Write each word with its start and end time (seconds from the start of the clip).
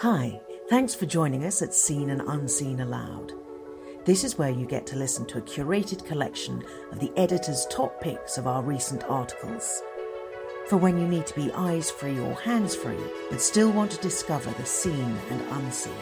Hi, 0.00 0.42
thanks 0.68 0.94
for 0.94 1.06
joining 1.06 1.46
us 1.46 1.62
at 1.62 1.72
Seen 1.72 2.10
and 2.10 2.20
Unseen 2.20 2.80
Aloud. 2.80 3.32
This 4.04 4.24
is 4.24 4.36
where 4.36 4.50
you 4.50 4.66
get 4.66 4.86
to 4.88 4.96
listen 4.96 5.24
to 5.24 5.38
a 5.38 5.40
curated 5.40 6.04
collection 6.04 6.62
of 6.92 7.00
the 7.00 7.10
editor's 7.16 7.66
top 7.70 7.98
picks 8.02 8.36
of 8.36 8.46
our 8.46 8.62
recent 8.62 9.04
articles. 9.04 9.82
For 10.66 10.76
when 10.76 10.98
you 10.98 11.08
need 11.08 11.26
to 11.28 11.34
be 11.34 11.50
eyes 11.52 11.90
free 11.90 12.18
or 12.18 12.34
hands 12.34 12.76
free, 12.76 13.00
but 13.30 13.40
still 13.40 13.72
want 13.72 13.90
to 13.92 14.00
discover 14.02 14.50
the 14.50 14.66
seen 14.66 15.16
and 15.30 15.40
unseen. 15.52 15.94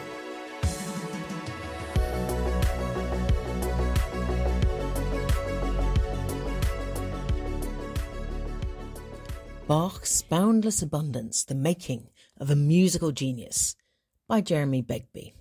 Bach's 9.69 10.21
Boundless 10.23 10.81
Abundance 10.81 11.45
The 11.45 11.55
Making 11.55 12.09
of 12.37 12.49
a 12.49 12.57
Musical 12.57 13.13
Genius 13.13 13.77
by 14.27 14.41
Jeremy 14.41 14.81
Begbie. 14.81 15.33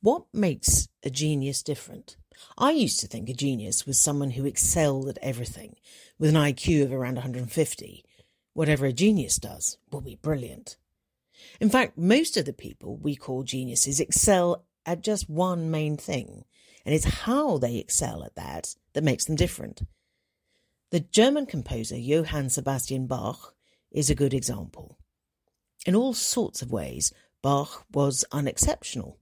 What 0.00 0.26
makes 0.32 0.88
a 1.02 1.10
genius 1.10 1.62
different? 1.62 2.16
I 2.56 2.70
used 2.70 3.00
to 3.00 3.08
think 3.08 3.28
a 3.28 3.34
genius 3.34 3.86
was 3.86 3.98
someone 3.98 4.30
who 4.30 4.46
excelled 4.46 5.08
at 5.08 5.18
everything 5.20 5.74
with 6.18 6.30
an 6.30 6.36
IQ 6.36 6.84
of 6.84 6.92
around 6.92 7.14
150. 7.14 8.04
Whatever 8.52 8.86
a 8.86 8.92
genius 8.92 9.36
does 9.36 9.78
will 9.90 10.00
be 10.00 10.14
brilliant. 10.14 10.76
In 11.60 11.70
fact, 11.70 11.98
most 11.98 12.36
of 12.36 12.44
the 12.44 12.52
people 12.52 12.96
we 12.96 13.16
call 13.16 13.42
geniuses 13.42 13.98
excel 13.98 14.64
at 14.86 15.02
just 15.02 15.28
one 15.28 15.70
main 15.70 15.96
thing, 15.96 16.44
and 16.84 16.94
it's 16.94 17.04
how 17.04 17.58
they 17.58 17.76
excel 17.76 18.22
at 18.22 18.36
that 18.36 18.76
that 18.92 19.04
makes 19.04 19.24
them 19.24 19.34
different. 19.34 19.82
The 20.90 21.00
German 21.00 21.46
composer 21.46 21.96
Johann 21.96 22.48
Sebastian 22.48 23.06
Bach 23.06 23.54
is 23.90 24.08
a 24.08 24.14
good 24.14 24.32
example. 24.32 24.97
In 25.88 25.96
all 25.96 26.12
sorts 26.12 26.60
of 26.60 26.70
ways, 26.70 27.14
Bach 27.40 27.86
was 27.90 28.22
unexceptional. 28.30 29.16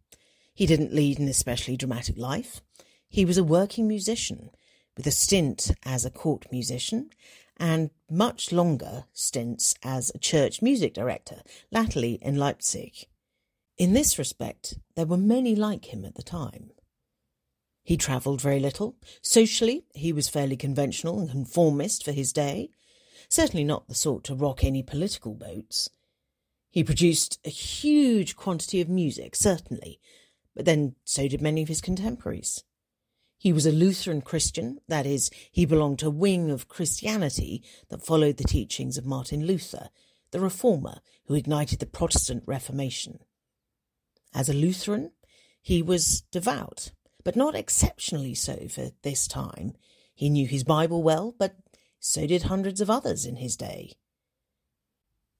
He 0.52 0.66
didn't 0.66 0.92
lead 0.92 1.20
an 1.20 1.28
especially 1.28 1.76
dramatic 1.76 2.18
life. 2.18 2.60
He 3.08 3.24
was 3.24 3.38
a 3.38 3.44
working 3.44 3.86
musician 3.86 4.50
with 4.96 5.06
a 5.06 5.12
stint 5.12 5.70
as 5.84 6.04
a 6.04 6.10
court 6.10 6.46
musician 6.50 7.10
and 7.56 7.90
much 8.10 8.50
longer 8.50 9.04
stints 9.12 9.76
as 9.84 10.10
a 10.10 10.18
church 10.18 10.60
music 10.60 10.92
director, 10.92 11.42
latterly 11.70 12.14
in 12.20 12.34
Leipzig. 12.34 13.06
In 13.78 13.92
this 13.92 14.18
respect, 14.18 14.76
there 14.96 15.06
were 15.06 15.16
many 15.16 15.54
like 15.54 15.94
him 15.94 16.04
at 16.04 16.16
the 16.16 16.22
time. 16.24 16.72
He 17.84 17.96
travelled 17.96 18.40
very 18.40 18.58
little. 18.58 18.96
Socially, 19.22 19.84
he 19.94 20.12
was 20.12 20.28
fairly 20.28 20.56
conventional 20.56 21.20
and 21.20 21.30
conformist 21.30 22.04
for 22.04 22.10
his 22.10 22.32
day, 22.32 22.70
certainly 23.28 23.62
not 23.62 23.86
the 23.86 23.94
sort 23.94 24.24
to 24.24 24.34
rock 24.34 24.64
any 24.64 24.82
political 24.82 25.32
boats. 25.32 25.90
He 26.76 26.84
produced 26.84 27.38
a 27.42 27.48
huge 27.48 28.36
quantity 28.36 28.82
of 28.82 28.88
music, 28.90 29.34
certainly, 29.34 29.98
but 30.54 30.66
then 30.66 30.94
so 31.04 31.26
did 31.26 31.40
many 31.40 31.62
of 31.62 31.68
his 31.68 31.80
contemporaries. 31.80 32.64
He 33.38 33.50
was 33.50 33.64
a 33.64 33.72
Lutheran 33.72 34.20
Christian, 34.20 34.80
that 34.86 35.06
is, 35.06 35.30
he 35.50 35.64
belonged 35.64 36.00
to 36.00 36.08
a 36.08 36.10
wing 36.10 36.50
of 36.50 36.68
Christianity 36.68 37.64
that 37.88 38.04
followed 38.04 38.36
the 38.36 38.44
teachings 38.44 38.98
of 38.98 39.06
Martin 39.06 39.46
Luther, 39.46 39.88
the 40.32 40.40
reformer 40.40 41.00
who 41.28 41.34
ignited 41.34 41.78
the 41.78 41.86
Protestant 41.86 42.42
Reformation. 42.44 43.20
As 44.34 44.50
a 44.50 44.52
Lutheran, 44.52 45.12
he 45.62 45.80
was 45.80 46.24
devout, 46.30 46.92
but 47.24 47.36
not 47.36 47.54
exceptionally 47.54 48.34
so 48.34 48.68
for 48.68 48.90
this 49.00 49.26
time. 49.26 49.72
He 50.14 50.28
knew 50.28 50.46
his 50.46 50.62
Bible 50.62 51.02
well, 51.02 51.34
but 51.38 51.56
so 51.98 52.26
did 52.26 52.42
hundreds 52.42 52.82
of 52.82 52.90
others 52.90 53.24
in 53.24 53.36
his 53.36 53.56
day. 53.56 53.94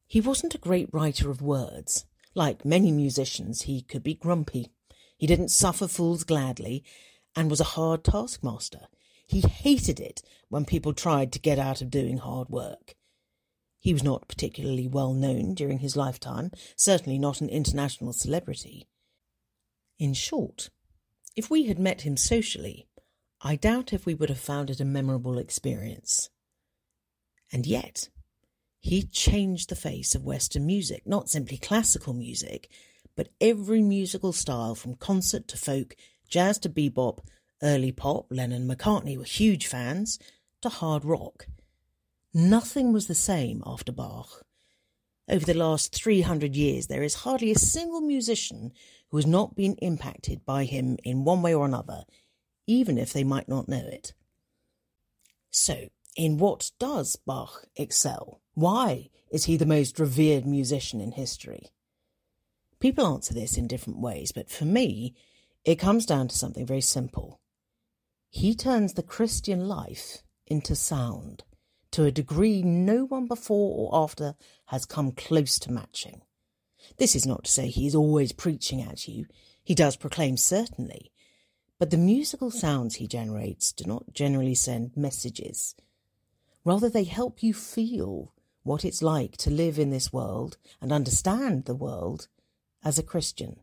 He 0.06 0.20
wasn't 0.20 0.54
a 0.54 0.58
great 0.58 0.88
writer 0.92 1.30
of 1.30 1.42
words. 1.42 2.04
Like 2.34 2.64
many 2.64 2.92
musicians, 2.92 3.62
he 3.62 3.82
could 3.82 4.02
be 4.02 4.14
grumpy. 4.14 4.72
He 5.16 5.26
didn't 5.26 5.48
suffer 5.48 5.88
fools 5.88 6.24
gladly 6.24 6.84
and 7.34 7.50
was 7.50 7.60
a 7.60 7.64
hard 7.74 8.04
taskmaster. 8.04 8.88
He 9.26 9.41
hated 9.41 9.98
it 9.98 10.22
when 10.48 10.64
people 10.64 10.92
tried 10.92 11.32
to 11.32 11.41
get 11.41 11.58
out 11.58 11.81
of 11.82 11.91
doing 11.91 12.19
hard 12.19 12.48
work. 12.48 12.94
He 13.78 13.92
was 13.92 14.04
not 14.04 14.28
particularly 14.28 14.86
well 14.86 15.12
known 15.12 15.54
during 15.54 15.78
his 15.78 15.97
lifetime, 15.97 16.50
certainly 16.76 17.19
not 17.19 17.41
an 17.41 17.48
international 17.48 18.12
celebrity. 18.12 18.88
In 19.98 20.12
short, 20.12 20.70
if 21.36 21.50
we 21.50 21.66
had 21.66 21.78
met 21.78 22.02
him 22.02 22.16
socially, 22.16 22.88
I 23.42 23.56
doubt 23.56 23.92
if 23.92 24.06
we 24.06 24.14
would 24.14 24.28
have 24.28 24.41
found 24.41 24.70
it 24.70 24.81
a 24.81 24.84
memorable 24.84 25.38
experience. 25.38 26.31
And 27.52 27.66
yet, 27.66 28.08
he 28.86 29.02
changed 29.02 29.69
the 29.69 29.74
face 29.74 30.14
of 30.14 30.24
Western 30.24 30.64
music, 30.64 31.02
not 31.04 31.28
simply 31.28 31.58
classical 31.58 32.14
music, 32.14 32.70
but 33.16 33.30
every 33.41 33.82
musical 33.82 34.32
style 34.32 34.76
from 34.76 34.94
concert 34.94 35.48
to 35.48 35.56
folk, 35.56 35.97
jazz 36.28 36.56
to 36.60 36.69
bebop, 36.69 37.19
early 37.64 37.91
pop, 37.91 38.26
Lennon 38.30 38.69
McCartney 38.69 39.19
were 39.19 39.25
huge 39.25 39.66
fans, 39.66 40.20
to 40.62 40.69
hard 40.69 41.04
rock. 41.04 41.48
Nothing 42.32 42.92
was 42.92 43.08
the 43.08 43.14
same 43.14 43.60
after 43.66 43.91
Bach. 43.91 44.44
Over 45.28 45.44
the 45.44 45.54
last 45.54 45.92
300 45.92 46.54
years, 46.54 46.86
there 46.86 47.02
is 47.02 47.14
hardly 47.14 47.50
a 47.50 47.58
single 47.58 48.00
musician 48.00 48.72
who 49.10 49.16
has 49.16 49.26
not 49.26 49.56
been 49.56 49.75
impacted 49.82 50.46
by 50.46 50.62
him 50.64 50.96
in 51.02 51.25
one 51.25 51.42
way 51.42 51.52
or 51.52 51.66
another, 51.66 52.04
even 52.69 52.98
if 52.98 53.12
they 53.12 53.25
might 53.25 53.48
not 53.48 53.69
know 53.69 53.84
it. 53.84 54.12
So, 55.50 55.88
in 56.16 56.38
what 56.38 56.71
does 56.78 57.16
Bach 57.16 57.66
excel? 57.77 58.41
Why 58.54 59.10
is 59.31 59.44
he 59.44 59.56
the 59.56 59.66
most 59.66 59.99
revered 59.99 60.47
musician 60.47 61.00
in 61.00 61.12
history? 61.12 61.66
People 62.81 63.06
answer 63.06 63.34
this 63.34 63.56
in 63.56 63.66
different 63.66 64.00
ways, 64.00 64.32
but 64.32 64.50
for 64.50 64.65
me, 64.65 65.15
it 65.65 65.76
comes 65.76 66.06
down 66.06 66.28
to 66.28 66.37
something 66.37 66.66
very 66.66 66.81
simple. 66.81 67.41
He 68.31 68.55
turns 68.55 68.94
the 68.94 69.03
Christian 69.03 69.69
life 69.69 70.19
into 70.47 70.75
sound 70.75 71.44
to 71.93 72.05
a 72.05 72.10
degree 72.10 72.62
no 72.62 73.05
one 73.05 73.26
before 73.26 73.75
or 73.76 74.03
after 74.03 74.34
has 74.66 74.84
come 74.84 75.12
close 75.12 75.59
to 75.60 75.72
matching. 75.72 76.22
This 76.99 77.16
is 77.16 77.26
not 77.26 77.44
to 77.44 77.50
say 77.50 77.69
he 77.69 77.87
is 77.87 77.94
always 77.94 78.32
preaching 78.32 78.82
at 78.82 79.09
you. 79.09 79.26
He 79.65 79.75
does 79.75 79.97
proclaim, 79.97 80.37
certainly. 80.37 81.10
But 81.78 81.91
the 81.91 81.97
musical 81.97 82.50
sounds 82.50 82.97
he 82.97 83.06
generates 83.06 83.72
do 83.72 83.84
not 83.84 84.12
generally 84.12 84.55
send 84.55 84.97
messages. 84.97 85.75
Rather, 86.66 86.88
they 86.91 87.04
help 87.04 87.44
you 87.44 87.54
feel 87.54 88.32
what 88.65 88.84
it's 88.84 89.00
like 89.00 89.37
to 89.37 89.50
live 89.50 89.78
in 89.78 89.91
this 89.91 90.12
world 90.12 90.56
and 90.81 90.91
understand 90.91 91.65
the 91.65 91.77
world 91.77 92.27
as 92.82 92.99
a 92.99 93.04
Christian. 93.04 93.60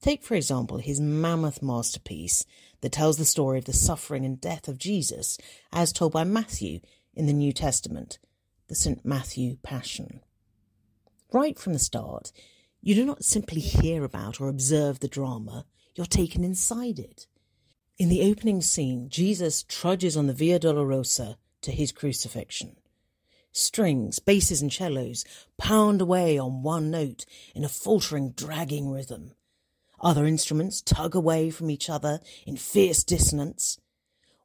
Take, 0.00 0.24
for 0.24 0.34
example, 0.34 0.78
his 0.78 0.98
mammoth 0.98 1.62
masterpiece 1.62 2.46
that 2.80 2.92
tells 2.92 3.18
the 3.18 3.26
story 3.26 3.58
of 3.58 3.66
the 3.66 3.74
suffering 3.74 4.24
and 4.24 4.40
death 4.40 4.66
of 4.66 4.78
Jesus 4.78 5.36
as 5.74 5.92
told 5.92 6.14
by 6.14 6.24
Matthew 6.24 6.80
in 7.12 7.26
the 7.26 7.34
New 7.34 7.52
Testament, 7.52 8.18
the 8.68 8.74
St. 8.74 9.04
Matthew 9.04 9.58
Passion. 9.62 10.20
Right 11.34 11.58
from 11.58 11.74
the 11.74 11.78
start, 11.78 12.32
you 12.80 12.94
do 12.94 13.04
not 13.04 13.24
simply 13.24 13.60
hear 13.60 14.04
about 14.04 14.40
or 14.40 14.48
observe 14.48 15.00
the 15.00 15.08
drama, 15.08 15.66
you're 15.94 16.06
taken 16.06 16.42
inside 16.42 16.98
it. 16.98 17.26
In 17.98 18.10
the 18.10 18.30
opening 18.30 18.60
scene, 18.60 19.08
Jesus 19.08 19.62
trudges 19.62 20.18
on 20.18 20.26
the 20.26 20.34
Via 20.34 20.58
Dolorosa 20.60 21.36
to 21.62 21.72
his 21.72 21.92
crucifixion. 21.92 22.76
Strings, 23.52 24.18
basses, 24.18 24.60
and 24.60 24.70
cellos 24.70 25.24
pound 25.56 26.02
away 26.02 26.36
on 26.36 26.62
one 26.62 26.90
note 26.90 27.24
in 27.54 27.64
a 27.64 27.70
faltering, 27.70 28.32
dragging 28.32 28.90
rhythm. 28.90 29.32
Other 29.98 30.26
instruments 30.26 30.82
tug 30.82 31.14
away 31.14 31.48
from 31.48 31.70
each 31.70 31.88
other 31.88 32.20
in 32.46 32.58
fierce 32.58 33.02
dissonance. 33.02 33.80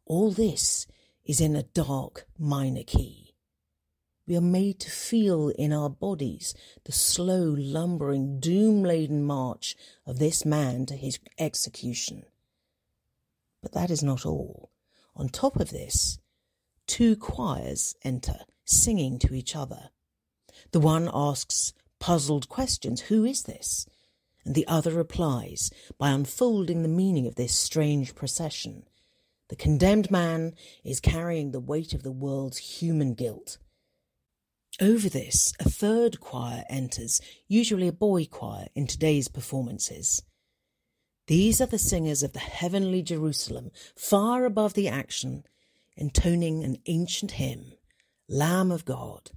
All 0.05 0.31
this 0.31 0.87
is 1.25 1.41
in 1.41 1.57
a 1.57 1.63
dark 1.63 2.27
minor 2.39 2.83
key. 2.83 3.35
We 4.25 4.37
are 4.37 4.41
made 4.41 4.79
to 4.79 4.89
feel 4.89 5.49
in 5.49 5.73
our 5.73 5.89
bodies 5.89 6.55
the 6.85 6.93
slow, 6.93 7.53
lumbering, 7.57 8.39
doom 8.39 8.81
laden 8.81 9.25
march 9.25 9.75
of 10.05 10.19
this 10.19 10.45
man 10.45 10.85
to 10.85 10.95
his 10.95 11.19
execution. 11.37 12.23
But 13.61 13.73
that 13.73 13.91
is 13.91 14.03
not 14.03 14.25
all. 14.25 14.71
On 15.15 15.29
top 15.29 15.57
of 15.57 15.69
this, 15.69 16.19
two 16.87 17.15
choirs 17.15 17.95
enter, 18.03 18.39
singing 18.65 19.19
to 19.19 19.33
each 19.33 19.55
other. 19.55 19.89
The 20.71 20.79
one 20.79 21.09
asks 21.13 21.73
puzzled 21.99 22.49
questions 22.49 23.01
Who 23.01 23.23
is 23.25 23.43
this? 23.43 23.85
And 24.43 24.55
the 24.55 24.67
other 24.67 24.91
replies 24.91 25.69
by 25.99 26.09
unfolding 26.09 26.81
the 26.81 26.89
meaning 26.89 27.27
of 27.27 27.35
this 27.35 27.55
strange 27.55 28.15
procession. 28.15 28.83
The 29.49 29.55
condemned 29.55 30.09
man 30.09 30.55
is 30.83 30.99
carrying 30.99 31.51
the 31.51 31.59
weight 31.59 31.93
of 31.93 32.03
the 32.03 32.11
world's 32.11 32.57
human 32.57 33.13
guilt 33.13 33.57
over 34.81 35.09
this, 35.09 35.53
a 35.59 35.69
third 35.69 36.19
choir 36.19 36.63
enters, 36.69 37.21
usually 37.47 37.87
a 37.87 37.93
boy 37.93 38.25
choir, 38.25 38.67
in 38.73 38.87
today's 38.87 39.27
performances. 39.27 40.23
These 41.27 41.61
are 41.61 41.67
the 41.67 41.77
singers 41.77 42.23
of 42.23 42.33
the 42.33 42.39
heavenly 42.39 43.01
Jerusalem, 43.01 43.71
far 43.95 44.45
above 44.45 44.73
the 44.73 44.87
action, 44.87 45.43
intoning 45.95 46.63
an 46.63 46.77
ancient 46.87 47.31
hymn, 47.31 47.73
Lamb 48.27 48.71
of 48.71 48.85
God. 48.85 49.31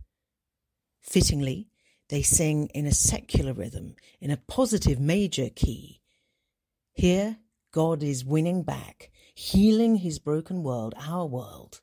Fittingly, 1.03 1.69
they 2.09 2.23
sing 2.23 2.69
in 2.75 2.87
a 2.87 2.93
secular 2.93 3.53
rhythm, 3.53 3.97
in 4.21 4.31
a 4.31 4.37
positive 4.37 4.99
major 4.99 5.51
key. 5.51 6.01
Here, 6.93 7.39
God 7.73 8.03
is 8.03 8.25
winning 8.25 8.63
back, 8.63 9.11
healing 9.35 9.97
his 9.97 10.19
broken 10.19 10.63
world, 10.63 10.95
our 10.99 11.27
world. 11.27 11.81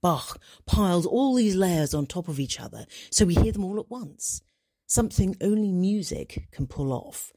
Bach 0.00 0.38
piles 0.66 1.06
all 1.06 1.34
these 1.34 1.54
layers 1.54 1.94
on 1.94 2.06
top 2.06 2.28
of 2.28 2.38
each 2.38 2.60
other 2.60 2.86
so 3.10 3.24
we 3.24 3.34
hear 3.34 3.52
them 3.52 3.64
all 3.64 3.78
at 3.78 3.90
once, 3.90 4.42
something 4.86 5.36
only 5.40 5.72
music 5.72 6.48
can 6.50 6.66
pull 6.66 6.92
off. 6.92 7.32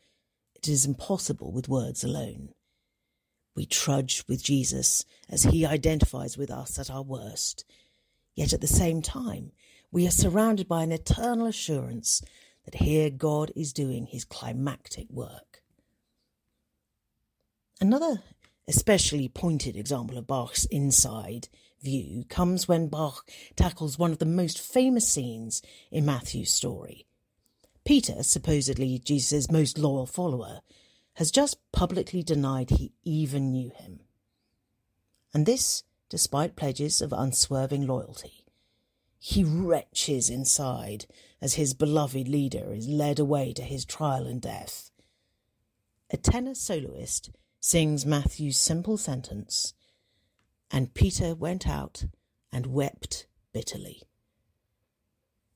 It 0.58 0.68
is 0.68 0.86
impossible 0.86 1.52
with 1.52 1.70
words 1.70 2.04
alone. 2.04 2.50
We 3.56 3.66
trudge 3.66 4.24
with 4.28 4.44
Jesus 4.44 5.06
as 5.30 5.44
he 5.44 5.66
identifies 5.66 6.38
with 6.38 6.52
us 6.52 6.78
at 6.78 6.90
our 6.90 7.04
worst. 7.04 7.64
Yet 8.36 8.54
at 8.54 8.62
the 8.62 8.68
same 8.68 9.02
time, 9.02 9.52
we 9.92 10.06
are 10.08 10.12
surrounded 10.12 10.68
by 10.68 10.84
an 10.84 10.92
eternal 10.92 11.48
assurance 11.48 12.22
that 12.66 12.76
here 12.76 13.10
God 13.10 13.52
is 13.56 13.72
doing 13.72 14.08
his 14.08 14.26
climactic 14.26 15.08
work. 15.10 15.62
Another 17.80 18.22
especially 18.68 19.30
pointed 19.30 19.78
example 19.78 20.18
of 20.18 20.28
Bach's 20.28 20.66
inside 20.66 21.48
view 21.82 22.26
comes 22.28 22.68
when 22.68 22.90
Bach 22.90 23.28
tackles 23.56 23.98
one 23.98 24.12
of 24.12 24.20
the 24.20 24.26
most 24.26 24.60
famous 24.60 25.08
scenes 25.08 25.62
in 25.92 26.06
Matthew's 26.06 26.52
story. 26.52 27.07
Peter, 27.88 28.22
supposedly 28.22 29.00
Jesus' 29.00 29.50
most 29.50 29.78
loyal 29.78 30.06
follower, 30.06 30.60
has 31.14 31.32
just 31.32 31.58
publicly 31.72 32.22
denied 32.22 32.70
he 32.70 32.92
even 33.06 33.50
knew 33.50 33.70
him. 33.70 34.02
And 35.34 35.46
this 35.46 35.84
despite 36.10 36.58
pledges 36.58 37.02
of 37.02 37.14
unswerving 37.14 37.88
loyalty. 37.88 38.44
He 39.18 39.46
retches 39.46 40.30
inside 40.30 41.06
as 41.42 41.54
his 41.54 41.74
beloved 41.74 42.28
leader 42.28 42.74
is 42.74 42.90
led 42.90 43.20
away 43.20 43.54
to 43.54 43.62
his 43.62 43.86
trial 43.86 44.28
and 44.28 44.42
death. 44.42 44.92
A 46.10 46.18
tenor 46.18 46.56
soloist 46.56 47.30
sings 47.62 48.06
Matthew's 48.06 48.58
simple 48.58 48.98
sentence, 48.98 49.74
and 50.70 50.94
Peter 50.94 51.34
went 51.34 51.66
out 51.66 52.04
and 52.52 52.66
wept 52.66 53.28
bitterly. 53.54 54.04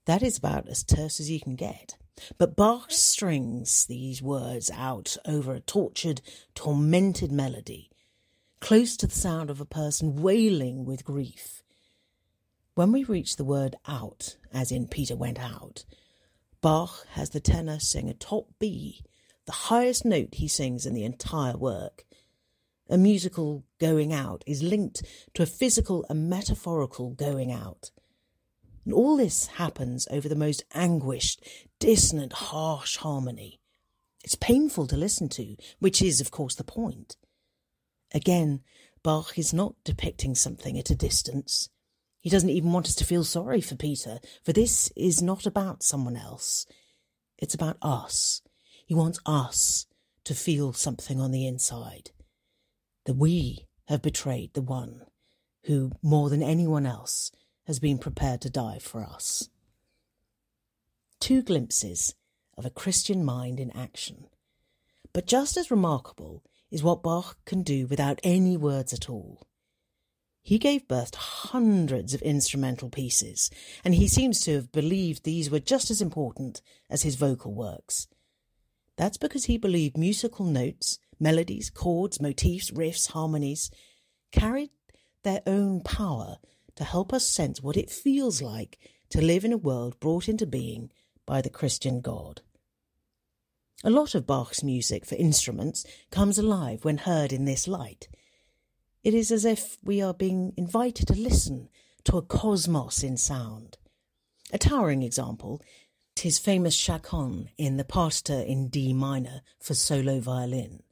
That 0.06 0.24
is 0.24 0.38
about 0.38 0.70
as 0.70 0.82
terse 0.82 1.20
as 1.20 1.30
you 1.30 1.42
can 1.42 1.56
get. 1.58 1.98
But 2.38 2.56
Bach 2.56 2.92
strings 2.92 3.86
these 3.86 4.22
words 4.22 4.70
out 4.74 5.18
over 5.26 5.54
a 5.54 5.60
tortured, 5.60 6.22
tormented 6.54 7.32
melody, 7.32 7.90
close 8.60 8.96
to 8.98 9.08
the 9.08 9.16
sound 9.16 9.50
of 9.50 9.60
a 9.60 9.66
person 9.66 10.22
wailing 10.22 10.86
with 10.86 11.06
grief. 11.06 11.64
When 12.76 12.92
we 12.92 13.04
reach 13.04 13.36
the 13.36 13.44
word 13.44 13.76
out, 13.88 14.38
as 14.54 14.72
in 14.72 14.88
Peter 14.88 15.16
went 15.16 15.40
out, 15.40 15.84
Bach 16.62 17.06
has 17.12 17.32
the 17.32 17.40
tenor 17.40 17.80
sing 17.80 18.10
a 18.10 18.14
top 18.14 18.48
B, 18.60 19.04
the 19.46 19.52
highest 19.52 20.06
note 20.06 20.36
he 20.36 20.48
sings 20.48 20.86
in 20.86 20.94
the 20.94 21.04
entire 21.04 21.58
work. 21.58 22.06
A 22.90 22.98
musical 22.98 23.64
going 23.80 24.14
out 24.14 24.44
is 24.46 24.62
linked 24.62 25.02
to 25.34 25.44
a 25.44 25.48
physical 25.48 26.06
and 26.10 26.30
metaphorical 26.30 27.12
going 27.12 27.52
out. 27.52 27.90
And 28.86 28.94
all 28.94 29.18
this 29.18 29.48
happens 29.48 30.08
over 30.12 30.30
the 30.30 30.36
most 30.36 30.64
anguished, 30.74 31.44
dissonant, 31.82 32.32
harsh 32.32 32.98
harmony. 32.98 33.60
It's 34.24 34.36
painful 34.36 34.88
to 34.88 34.96
listen 34.96 35.28
to, 35.30 35.58
which 35.80 36.02
is, 36.02 36.22
of 36.22 36.32
course, 36.32 36.56
the 36.56 36.64
point. 36.64 37.18
Again, 38.14 38.62
Bach 39.04 39.38
is 39.38 39.52
not 39.54 39.76
depicting 39.84 40.36
something 40.36 40.78
at 40.78 40.92
a 40.92 40.96
distance. 40.96 41.70
He 42.22 42.30
doesn't 42.30 42.52
even 42.52 42.72
want 42.72 42.86
us 42.86 42.96
to 42.96 43.04
feel 43.04 43.24
sorry 43.24 43.62
for 43.62 43.76
Peter, 43.76 44.20
for 44.44 44.54
this 44.54 44.92
is 44.96 45.24
not 45.24 45.48
about 45.48 45.82
someone 45.82 46.16
else. 46.16 46.68
It's 47.40 47.56
about 47.56 47.78
us. 47.82 48.44
He 48.86 48.94
wants 48.94 49.20
us 49.26 49.88
to 50.26 50.36
feel 50.36 50.74
something 50.74 51.20
on 51.20 51.32
the 51.32 51.48
inside. 51.48 52.12
That 53.06 53.16
we 53.16 53.66
have 53.88 54.04
betrayed 54.04 54.54
the 54.54 54.62
one 54.62 55.02
who, 55.64 55.94
more 56.04 56.30
than 56.30 56.44
anyone 56.44 56.86
else, 56.86 57.32
has 57.66 57.80
been 57.80 57.98
prepared 57.98 58.42
to 58.42 58.52
die 58.52 58.78
for 58.80 59.04
us. 59.04 59.50
Two 61.22 61.44
glimpses 61.44 62.16
of 62.58 62.66
a 62.66 62.72
Christian 62.72 63.24
mind 63.24 63.60
in 63.60 63.70
action. 63.78 64.26
But 65.14 65.28
just 65.28 65.56
as 65.56 65.70
remarkable 65.70 66.44
is 66.72 66.82
what 66.82 67.04
Bach 67.04 67.38
can 67.46 67.62
do 67.62 67.86
without 67.86 68.20
any 68.24 68.58
words 68.58 68.92
at 68.92 69.08
all. 69.08 69.46
He 70.42 70.58
gave 70.58 70.88
birth 70.88 71.12
to 71.12 71.20
hundreds 71.20 72.16
of 72.16 72.24
instrumental 72.24 72.90
pieces, 72.90 73.52
and 73.86 73.94
he 73.94 74.08
seems 74.08 74.42
to 74.42 74.56
have 74.56 74.72
believed 74.72 75.24
these 75.24 75.52
were 75.52 75.60
just 75.60 75.92
as 75.92 76.02
important 76.02 76.60
as 76.90 77.04
his 77.04 77.16
vocal 77.16 77.54
works. 77.54 78.08
That's 78.98 79.18
because 79.18 79.46
he 79.46 79.60
believed 79.60 80.00
musical 80.00 80.48
notes, 80.48 80.98
melodies, 81.20 81.70
chords, 81.70 82.20
motifs, 82.20 82.72
riffs, 82.72 83.12
harmonies 83.12 83.70
carried 84.32 84.72
their 85.22 85.44
own 85.46 85.82
power 85.82 86.38
to 86.78 86.84
help 86.84 87.14
us 87.14 87.28
sense 87.28 87.62
what 87.62 87.78
it 87.78 87.92
feels 87.92 88.42
like 88.42 88.80
to 89.12 89.22
live 89.22 89.46
in 89.46 89.54
a 89.54 89.58
world 89.58 90.00
brought 90.00 90.28
into 90.28 90.48
being 90.48 90.92
by 91.26 91.42
the 91.42 91.50
Christian 91.50 92.02
God. 92.02 92.42
A 93.84 93.90
lot 93.90 94.14
of 94.14 94.28
Bach's 94.28 94.64
music 94.64 95.06
for 95.06 95.16
instruments 95.16 95.86
comes 96.12 96.38
alive 96.38 96.86
when 96.86 97.00
heard 97.00 97.34
in 97.34 97.46
this 97.46 97.68
light. 97.68 98.08
It 99.04 99.14
is 99.14 99.32
as 99.32 99.46
if 99.46 99.78
we 99.84 100.02
are 100.02 100.14
being 100.14 100.54
invited 100.56 101.08
to 101.08 101.16
listen 101.16 101.70
to 102.04 102.18
a 102.18 102.22
cosmos 102.22 103.04
in 103.04 103.18
sound. 103.18 103.78
A 104.54 104.58
towering 104.58 105.02
example 105.02 105.62
is 105.62 105.68
his 106.22 106.40
famous 106.40 106.76
chaconne 106.76 107.50
in 107.58 107.78
the 107.78 107.84
Partita 107.84 108.46
in 108.46 108.68
D 108.68 108.94
minor 108.94 109.42
for 109.60 109.74
solo 109.74 110.20
violin. 110.20 110.84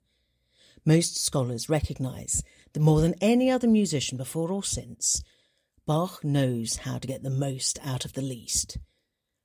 Most 0.85 1.23
scholars 1.23 1.69
recognize 1.69 2.41
that 2.73 2.79
more 2.79 3.01
than 3.01 3.13
any 3.21 3.51
other 3.51 3.67
musician 3.67 4.17
before 4.17 4.51
or 4.51 4.63
since, 4.63 5.21
Bach 5.85 6.23
knows 6.23 6.77
how 6.77 6.97
to 6.97 7.07
get 7.07 7.21
the 7.21 7.29
most 7.29 7.77
out 7.85 8.05
of 8.05 8.13
the 8.13 8.21
least. 8.21 8.77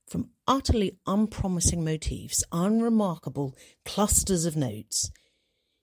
From 0.06 0.30
utterly 0.46 0.98
unpromising 1.06 1.84
motifs, 1.84 2.44
unremarkable 2.52 3.56
clusters 3.84 4.44
of 4.44 4.56
notes, 4.56 5.10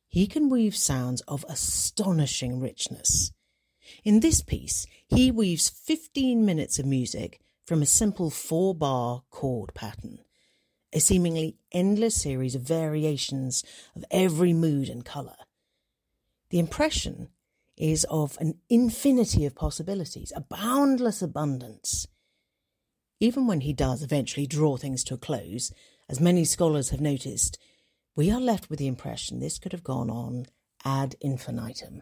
he 0.07 0.27
can 0.27 0.49
weave 0.49 0.75
sounds 0.75 1.21
of 1.21 1.45
astonishing 1.47 2.59
richness. 2.59 3.31
In 4.03 4.19
this 4.19 4.41
piece, 4.41 4.85
he 5.07 5.31
weaves 5.31 5.69
15 5.69 6.45
minutes 6.45 6.79
of 6.79 6.85
music 6.85 7.39
from 7.65 7.81
a 7.81 7.85
simple 7.85 8.29
four 8.29 8.75
bar 8.75 9.23
chord 9.29 9.73
pattern, 9.73 10.19
a 10.93 10.99
seemingly 10.99 11.57
endless 11.71 12.21
series 12.21 12.55
of 12.55 12.61
variations 12.61 13.63
of 13.95 14.05
every 14.11 14.53
mood 14.53 14.89
and 14.89 15.05
colour. 15.05 15.35
The 16.49 16.59
impression 16.59 17.29
is 17.77 18.05
of 18.09 18.37
an 18.39 18.59
infinity 18.69 19.45
of 19.45 19.55
possibilities, 19.55 20.31
a 20.35 20.41
boundless 20.41 21.21
abundance. 21.21 22.07
Even 23.21 23.45
when 23.45 23.61
he 23.61 23.71
does 23.71 24.01
eventually 24.01 24.47
draw 24.47 24.77
things 24.77 25.03
to 25.03 25.13
a 25.13 25.17
close, 25.17 25.71
as 26.09 26.19
many 26.19 26.43
scholars 26.43 26.89
have 26.89 26.99
noticed, 26.99 27.59
we 28.15 28.31
are 28.31 28.41
left 28.41 28.67
with 28.67 28.79
the 28.79 28.87
impression 28.87 29.39
this 29.39 29.59
could 29.59 29.73
have 29.73 29.83
gone 29.83 30.09
on 30.09 30.47
ad 30.83 31.15
infinitum. 31.21 32.01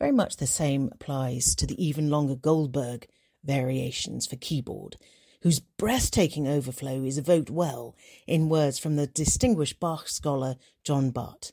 Very 0.00 0.10
much 0.10 0.36
the 0.36 0.46
same 0.48 0.90
applies 0.90 1.54
to 1.54 1.68
the 1.68 1.82
even 1.82 2.10
longer 2.10 2.34
Goldberg 2.34 3.06
variations 3.44 4.26
for 4.26 4.34
keyboard, 4.34 4.96
whose 5.42 5.60
breathtaking 5.60 6.48
overflow 6.48 7.04
is 7.04 7.16
evoked 7.16 7.48
well 7.48 7.94
in 8.26 8.48
words 8.48 8.80
from 8.80 8.96
the 8.96 9.06
distinguished 9.06 9.78
Bach 9.78 10.08
scholar 10.08 10.56
John 10.82 11.10
Butt. 11.10 11.52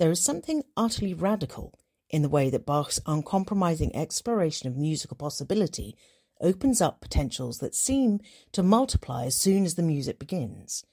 There 0.00 0.10
is 0.10 0.18
something 0.20 0.64
utterly 0.76 1.14
radical 1.14 1.78
in 2.08 2.22
the 2.22 2.28
way 2.28 2.50
that 2.50 2.66
Bach's 2.66 2.98
uncompromising 3.06 3.94
exploration 3.94 4.68
of 4.68 4.76
musical 4.76 5.16
possibility 5.16 5.96
opens 6.40 6.80
up 6.80 7.00
potentials 7.00 7.58
that 7.58 7.74
seem 7.74 8.20
to 8.52 8.62
multiply 8.62 9.24
as 9.24 9.36
soon 9.36 9.64
as 9.64 9.74
the 9.74 9.82
music 9.82 10.18
begins. 10.18 10.84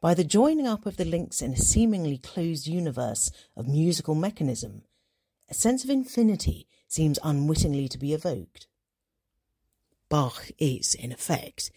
By 0.00 0.14
the 0.14 0.24
joining 0.24 0.66
up 0.66 0.84
of 0.86 0.96
the 0.96 1.04
links 1.04 1.40
in 1.40 1.54
a 1.54 1.56
seemingly 1.56 2.18
closed 2.18 2.66
universe 2.66 3.30
of 3.56 3.66
musical 3.66 4.14
mechanism, 4.14 4.82
a 5.48 5.54
sense 5.54 5.82
of 5.82 5.90
infinity 5.90 6.66
seems 6.86 7.18
unwittingly 7.22 7.88
to 7.88 7.98
be 7.98 8.12
evoked. 8.12 8.66
Bach 10.08 10.50
is, 10.58 10.94
in 10.94 11.10
effect, 11.10 11.70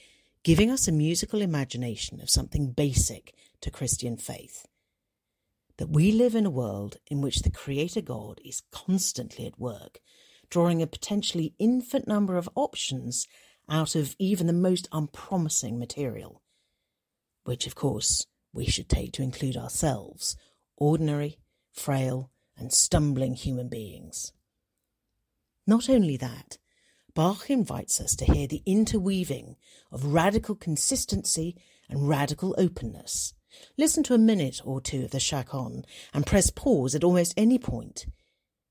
giving 0.43 0.69
us 0.69 0.88
a 0.88 0.91
musical 0.91 1.41
imagination 1.41 2.22
of 2.22 2.29
something 2.29 2.72
basic 2.72 3.34
to 3.62 3.72
Christian 3.72 4.17
faith. 4.17 4.65
That 5.77 5.89
we 5.89 6.12
live 6.12 6.36
in 6.36 6.46
a 6.46 6.51
world 6.51 6.98
in 7.07 7.22
which 7.22 7.43
the 7.43 7.50
Creator 7.50 8.01
God 8.01 8.41
is 8.43 8.63
constantly 8.72 9.46
at 9.46 9.60
work 9.60 10.00
drawing 10.50 10.82
a 10.82 10.88
potentially 10.88 11.54
infinite 11.60 12.08
number 12.08 12.38
of 12.38 12.50
options 12.56 13.27
out 13.70 13.96
of 13.96 14.16
even 14.18 14.48
the 14.48 14.54
most 14.54 14.88
unpromising 14.92 15.77
material, 15.77 16.42
which, 17.44 17.68
of 17.68 17.75
course, 17.75 18.25
we 18.54 18.66
should 18.66 18.89
take 18.89 19.12
to 19.13 19.24
include 19.24 19.58
ourselves, 19.58 20.36
ordinary, 20.77 21.38
frail, 21.72 22.32
and 22.58 22.74
stumbling 22.74 23.36
human 23.36 23.68
beings. 23.68 24.32
Not 25.66 25.89
only 25.89 26.18
that, 26.18 26.58
Bach 27.13 27.50
invites 27.50 28.00
us 28.00 28.16
to 28.16 28.25
hear 28.25 28.48
the 28.48 28.63
interweaving 28.66 29.58
of 29.92 30.13
radical 30.13 30.56
consistency 30.56 31.58
and 31.89 32.08
radical 32.08 32.56
openness. 32.58 33.34
Listen 33.77 34.04
to 34.04 34.13
a 34.13 34.20
minute 34.20 34.62
or 34.63 34.80
two 34.80 35.04
of 35.06 35.12
the 35.12 35.20
chaconne 35.20 35.84
and 36.13 36.25
press 36.25 36.51
pause 36.51 36.96
at 36.96 37.04
almost 37.04 37.34
any 37.36 37.58
point. 37.58 38.06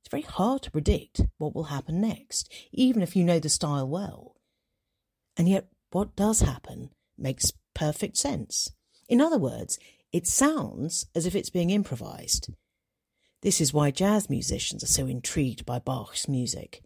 It's 0.06 0.12
very 0.12 0.22
hard 0.22 0.62
to 0.62 0.70
predict 0.70 1.22
what 1.38 1.52
will 1.52 1.64
happen 1.64 2.00
next, 2.00 2.48
even 2.70 3.02
if 3.02 3.16
you 3.16 3.24
know 3.24 3.40
the 3.40 3.48
style 3.48 3.88
well. 3.88 4.36
And 5.36 5.48
yet, 5.48 5.66
what 5.90 6.14
does 6.14 6.42
happen 6.42 6.90
makes 7.18 7.50
perfect 7.74 8.16
sense. 8.16 8.70
In 9.08 9.20
other 9.20 9.36
words, 9.36 9.80
it 10.12 10.28
sounds 10.28 11.06
as 11.16 11.26
if 11.26 11.34
it's 11.34 11.50
being 11.50 11.70
improvised. 11.70 12.50
This 13.42 13.60
is 13.60 13.74
why 13.74 13.90
jazz 13.90 14.30
musicians 14.30 14.84
are 14.84 14.86
so 14.86 15.08
intrigued 15.08 15.66
by 15.66 15.80
Bach's 15.80 16.28
music. 16.28 16.84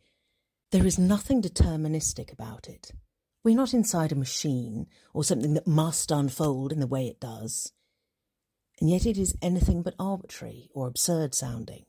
There 0.73 0.87
is 0.87 0.99
nothing 0.99 1.43
deterministic 1.43 2.33
about 2.33 2.71
it. 2.71 2.93
We're 3.45 3.55
not 3.55 3.75
inside 3.75 4.13
a 4.13 4.17
machine 4.17 4.87
or 5.13 5.25
something 5.25 5.53
that 5.53 5.67
must 5.67 6.11
unfold 6.11 6.73
in 6.73 6.81
the 6.81 6.87
way 6.87 7.07
it 7.07 7.21
does. 7.21 7.71
And 8.81 8.89
yet 8.89 9.05
it 9.05 9.19
is 9.19 9.37
anything 9.43 9.83
but 9.83 9.95
arbitrary 9.99 10.71
or 10.73 10.87
absurd 10.87 11.35
sounding. 11.35 11.85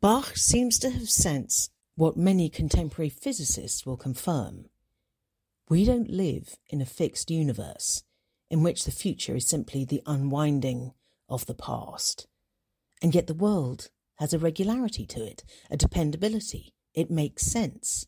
Bach 0.00 0.36
seems 0.36 0.78
to 0.78 0.90
have 0.90 1.10
sensed 1.10 1.70
what 1.96 2.16
many 2.16 2.48
contemporary 2.48 3.10
physicists 3.10 3.84
will 3.84 3.96
confirm. 3.96 4.66
We 5.68 5.84
don't 5.84 6.10
live 6.10 6.56
in 6.68 6.80
a 6.80 6.86
fixed 6.86 7.30
universe 7.30 8.02
in 8.48 8.62
which 8.62 8.84
the 8.84 8.90
future 8.90 9.36
is 9.36 9.46
simply 9.46 9.84
the 9.84 10.02
unwinding 10.06 10.92
of 11.28 11.46
the 11.46 11.54
past. 11.54 12.26
And 13.02 13.14
yet 13.14 13.26
the 13.26 13.34
world 13.34 13.88
has 14.16 14.34
a 14.34 14.38
regularity 14.38 15.06
to 15.06 15.24
it, 15.24 15.44
a 15.70 15.76
dependability. 15.76 16.74
It 16.92 17.10
makes 17.10 17.46
sense. 17.46 18.06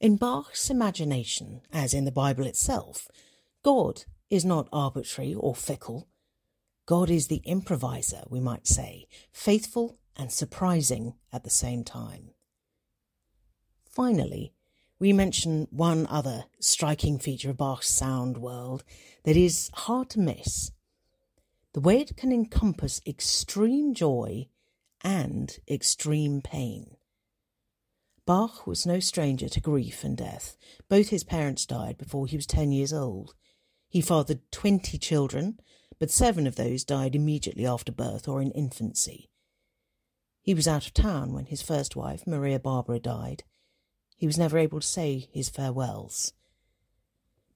In 0.00 0.16
Bach's 0.16 0.68
imagination, 0.68 1.62
as 1.72 1.94
in 1.94 2.04
the 2.04 2.12
Bible 2.12 2.46
itself, 2.46 3.08
God 3.62 4.04
is 4.28 4.44
not 4.44 4.68
arbitrary 4.72 5.34
or 5.34 5.54
fickle. 5.54 6.08
God 6.86 7.08
is 7.08 7.28
the 7.28 7.40
improviser, 7.44 8.22
we 8.28 8.40
might 8.40 8.66
say, 8.66 9.06
faithful 9.32 9.98
and 10.16 10.32
surprising 10.32 11.14
at 11.32 11.44
the 11.44 11.50
same 11.50 11.84
time. 11.84 12.30
Finally, 13.88 14.52
we 14.98 15.12
mention 15.12 15.68
one 15.70 16.06
other 16.06 16.44
striking 16.60 17.18
feature 17.18 17.50
of 17.50 17.56
Bach's 17.56 17.88
sound 17.88 18.38
world 18.38 18.84
that 19.24 19.36
is 19.36 19.70
hard 19.74 20.10
to 20.10 20.20
miss 20.20 20.70
the 21.74 21.80
way 21.80 22.00
it 22.00 22.16
can 22.16 22.32
encompass 22.32 23.00
extreme 23.04 23.94
joy 23.94 24.46
and 25.02 25.58
extreme 25.68 26.40
pain. 26.40 26.96
Bach 28.26 28.66
was 28.66 28.86
no 28.86 29.00
stranger 29.00 29.48
to 29.48 29.60
grief 29.60 30.02
and 30.02 30.16
death. 30.16 30.56
Both 30.88 31.10
his 31.10 31.24
parents 31.24 31.66
died 31.66 31.98
before 31.98 32.26
he 32.26 32.36
was 32.36 32.46
10 32.46 32.72
years 32.72 32.92
old. 32.92 33.34
He 33.88 34.00
fathered 34.00 34.40
20 34.50 34.96
children, 34.98 35.60
but 35.98 36.10
seven 36.10 36.46
of 36.46 36.56
those 36.56 36.84
died 36.84 37.14
immediately 37.14 37.66
after 37.66 37.92
birth 37.92 38.26
or 38.26 38.40
in 38.40 38.50
infancy. 38.52 39.28
He 40.44 40.54
was 40.54 40.68
out 40.68 40.86
of 40.86 40.92
town 40.92 41.32
when 41.32 41.46
his 41.46 41.62
first 41.62 41.96
wife, 41.96 42.26
Maria 42.26 42.60
Barbara, 42.60 43.00
died. 43.00 43.44
He 44.14 44.26
was 44.26 44.36
never 44.36 44.58
able 44.58 44.78
to 44.78 44.86
say 44.86 45.28
his 45.32 45.48
farewells. 45.48 46.34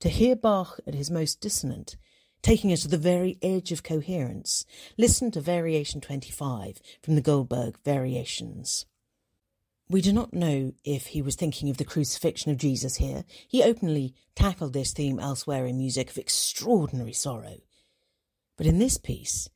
To 0.00 0.08
hear 0.08 0.34
Bach 0.34 0.80
at 0.86 0.94
his 0.94 1.10
most 1.10 1.40
dissonant 1.40 1.96
taking 2.40 2.72
us 2.72 2.80
to 2.82 2.88
the 2.88 2.96
very 2.96 3.38
edge 3.42 3.72
of 3.72 3.82
coherence. 3.82 4.64
Listen 4.96 5.30
to 5.32 5.40
Variation 5.40 6.00
25 6.00 6.80
from 7.02 7.14
the 7.14 7.20
Goldberg 7.20 7.76
Variations. 7.84 8.86
We 9.90 10.00
do 10.00 10.12
not 10.12 10.32
know 10.32 10.72
if 10.82 11.08
he 11.08 11.20
was 11.20 11.34
thinking 11.34 11.68
of 11.68 11.76
the 11.76 11.84
crucifixion 11.84 12.50
of 12.50 12.58
Jesus 12.58 12.96
here. 12.96 13.24
He 13.46 13.62
openly 13.62 14.14
tackled 14.34 14.72
this 14.72 14.92
theme 14.92 15.18
elsewhere 15.18 15.66
in 15.66 15.76
music 15.76 16.10
of 16.10 16.16
extraordinary 16.16 17.12
sorrow. 17.12 17.58
But 18.56 18.66
in 18.66 18.78
this 18.78 18.96
piece, 18.96 19.50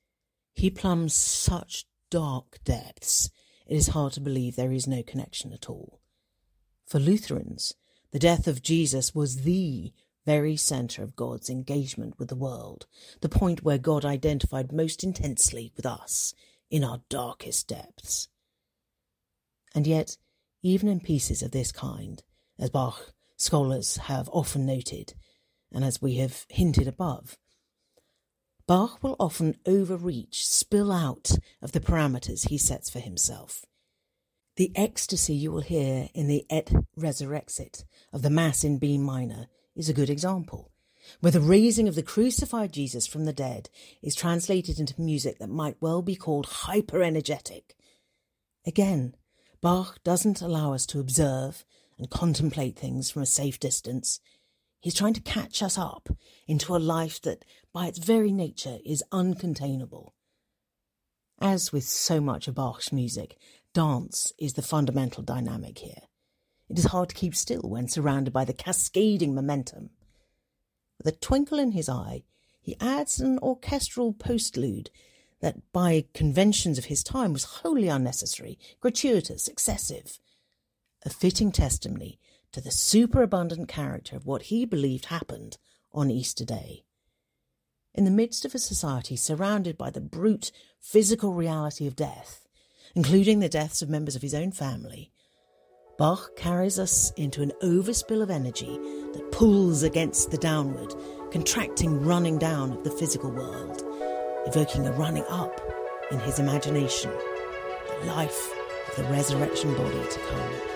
he 0.52 0.68
plumbs 0.68 1.14
such 1.14 1.86
dark 2.12 2.62
depths, 2.62 3.31
it 3.66 3.75
is 3.75 3.88
hard 3.88 4.12
to 4.12 4.21
believe 4.21 4.54
there 4.54 4.71
is 4.71 4.87
no 4.87 5.02
connection 5.02 5.50
at 5.54 5.71
all. 5.71 6.02
For 6.87 6.99
Lutherans, 6.99 7.75
the 8.11 8.19
death 8.19 8.47
of 8.47 8.62
Jesus 8.62 9.14
was 9.14 9.45
the 9.45 9.95
very 10.26 10.54
center 10.54 11.02
of 11.02 11.16
God's 11.16 11.49
engagement 11.49 12.19
with 12.19 12.28
the 12.28 12.37
world, 12.37 12.87
the 13.23 13.31
point 13.31 13.64
where 13.64 13.78
God 13.78 14.04
identified 14.04 14.73
most 14.73 15.02
intensely 15.02 15.73
with 15.75 15.87
us 15.87 16.35
in 16.71 16.85
our 16.85 17.00
darkest 17.09 17.66
depths. 17.66 18.28
And 19.75 19.87
yet, 19.87 20.19
even 20.62 20.90
in 20.90 21.00
pieces 21.00 21.40
of 21.40 21.52
this 21.52 21.73
kind, 21.73 22.23
as 22.59 22.69
Bach 22.69 23.14
scholars 23.38 23.97
have 23.97 24.28
often 24.35 24.66
noted, 24.66 25.14
and 25.73 25.83
as 25.83 26.02
we 26.02 26.16
have 26.16 26.45
hinted 26.50 26.87
above, 26.87 27.38
Bach 28.66 29.02
will 29.02 29.16
often 29.19 29.57
overreach, 29.66 30.47
spill 30.47 30.92
out 30.92 31.33
of 31.61 31.73
the 31.73 31.81
parameters 31.81 32.49
he 32.49 32.59
sets 32.59 32.88
for 32.88 33.00
himself. 33.00 33.64
The 34.57 34.71
ecstasy 34.76 35.35
you 35.35 35.50
will 35.50 35.62
hear 35.62 36.09
in 36.14 36.28
the 36.28 36.45
Et 36.50 36.71
Resurrexit 36.99 37.85
of 38.12 38.23
the 38.23 38.31
Mass 38.31 38.64
in 38.64 38.78
B 38.78 38.99
minor 38.99 39.47
is 39.75 39.88
a 39.88 39.95
good 39.95 40.11
example, 40.11 40.71
where 41.21 41.33
the 41.33 41.40
raising 41.40 41.88
of 41.88 41.95
the 41.95 42.02
crucified 42.02 42.73
Jesus 42.73 43.07
from 43.07 43.25
the 43.25 43.33
dead 43.33 43.71
is 44.02 44.14
translated 44.14 44.78
into 44.78 45.00
music 45.00 45.38
that 45.38 45.49
might 45.49 45.76
well 45.81 46.02
be 46.02 46.14
called 46.14 46.47
hyper 46.47 47.02
energetic. 47.02 47.75
Again, 48.66 49.16
Bach 49.61 50.02
doesn't 50.04 50.42
allow 50.42 50.75
us 50.75 50.87
to 50.87 51.00
observe 51.00 51.64
and 51.99 52.11
contemplate 52.11 52.76
things 52.76 53.11
from 53.11 53.23
a 53.23 53.26
safe 53.26 53.59
distance. 53.59 54.21
He's 54.82 54.94
trying 54.94 55.14
to 55.14 55.20
catch 55.20 55.62
us 55.62 55.78
up 55.78 56.08
into 56.48 56.74
a 56.74 56.78
life 56.78 57.22
that, 57.22 57.44
by 57.72 57.86
its 57.86 58.00
very 58.00 58.32
nature, 58.32 58.78
is 58.84 59.04
uncontainable. 59.12 60.10
As 61.40 61.72
with 61.72 61.84
so 61.84 62.20
much 62.20 62.48
of 62.48 62.56
Bach's 62.56 62.92
music, 62.92 63.38
dance 63.72 64.32
is 64.40 64.54
the 64.54 64.60
fundamental 64.60 65.22
dynamic 65.22 65.78
here. 65.78 66.02
It 66.68 66.80
is 66.80 66.86
hard 66.86 67.10
to 67.10 67.14
keep 67.14 67.36
still 67.36 67.62
when 67.62 67.86
surrounded 67.86 68.32
by 68.32 68.44
the 68.44 68.52
cascading 68.52 69.36
momentum. 69.36 69.90
With 70.98 71.14
a 71.14 71.16
twinkle 71.16 71.60
in 71.60 71.72
his 71.72 71.88
eye, 71.88 72.24
he 72.60 72.76
adds 72.80 73.20
an 73.20 73.38
orchestral 73.38 74.12
postlude 74.12 74.88
that, 75.40 75.72
by 75.72 76.06
conventions 76.12 76.76
of 76.76 76.86
his 76.86 77.04
time, 77.04 77.32
was 77.32 77.44
wholly 77.44 77.86
unnecessary, 77.86 78.58
gratuitous, 78.80 79.46
excessive. 79.46 80.18
A 81.04 81.10
fitting 81.10 81.52
testimony 81.52 82.18
to 82.52 82.61
the 82.61 82.71
superabundant 82.71 83.68
character 83.68 84.16
of 84.16 84.26
what 84.26 84.42
he 84.42 84.64
believed 84.64 85.06
happened 85.06 85.59
on 85.92 86.11
Easter 86.11 86.44
Day. 86.44 86.85
In 87.94 88.04
the 88.04 88.11
midst 88.11 88.44
of 88.44 88.54
a 88.54 88.59
society 88.59 89.16
surrounded 89.16 89.76
by 89.76 89.90
the 89.90 90.00
brute 90.00 90.50
physical 90.80 91.35
reality 91.35 91.87
of 91.87 91.97
death, 91.97 92.47
including 92.94 93.40
the 93.40 93.49
deaths 93.49 93.82
of 93.82 93.90
members 93.90 94.16
of 94.16 94.23
his 94.23 94.35
own 94.35 94.52
family, 94.52 95.12
Bach 95.99 96.35
carries 96.37 96.78
us 96.78 97.12
into 97.16 97.42
an 97.42 97.52
overspill 97.62 98.23
of 98.23 98.30
energy 98.30 98.78
that 99.12 99.30
pulls 99.30 99.82
against 99.82 100.30
the 100.30 100.38
downward, 100.38 100.94
contracting 101.30 102.02
running 102.02 102.38
down 102.38 102.73
of 102.73 102.82
the 102.82 102.90
physical 102.90 103.30
world, 103.30 103.82
evoking 104.47 104.87
a 104.87 104.92
running 104.92 105.25
up 105.28 105.61
in 106.11 106.18
his 106.21 106.38
imagination, 106.38 107.11
the 108.00 108.06
life 108.06 108.52
of 108.88 108.97
the 108.97 109.12
resurrection 109.12 109.75
body 109.75 110.02
to 110.11 110.18
come. 110.30 110.72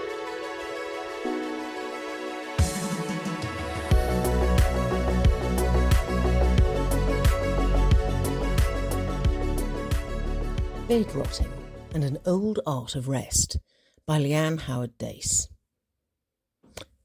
Bed 10.88 11.12
rotting 11.16 11.52
and 11.94 12.04
an 12.04 12.18
old 12.24 12.60
art 12.64 12.94
of 12.94 13.08
rest 13.08 13.58
by 14.06 14.20
Lianne 14.20 14.60
Howard 14.60 14.96
Dace. 14.98 15.48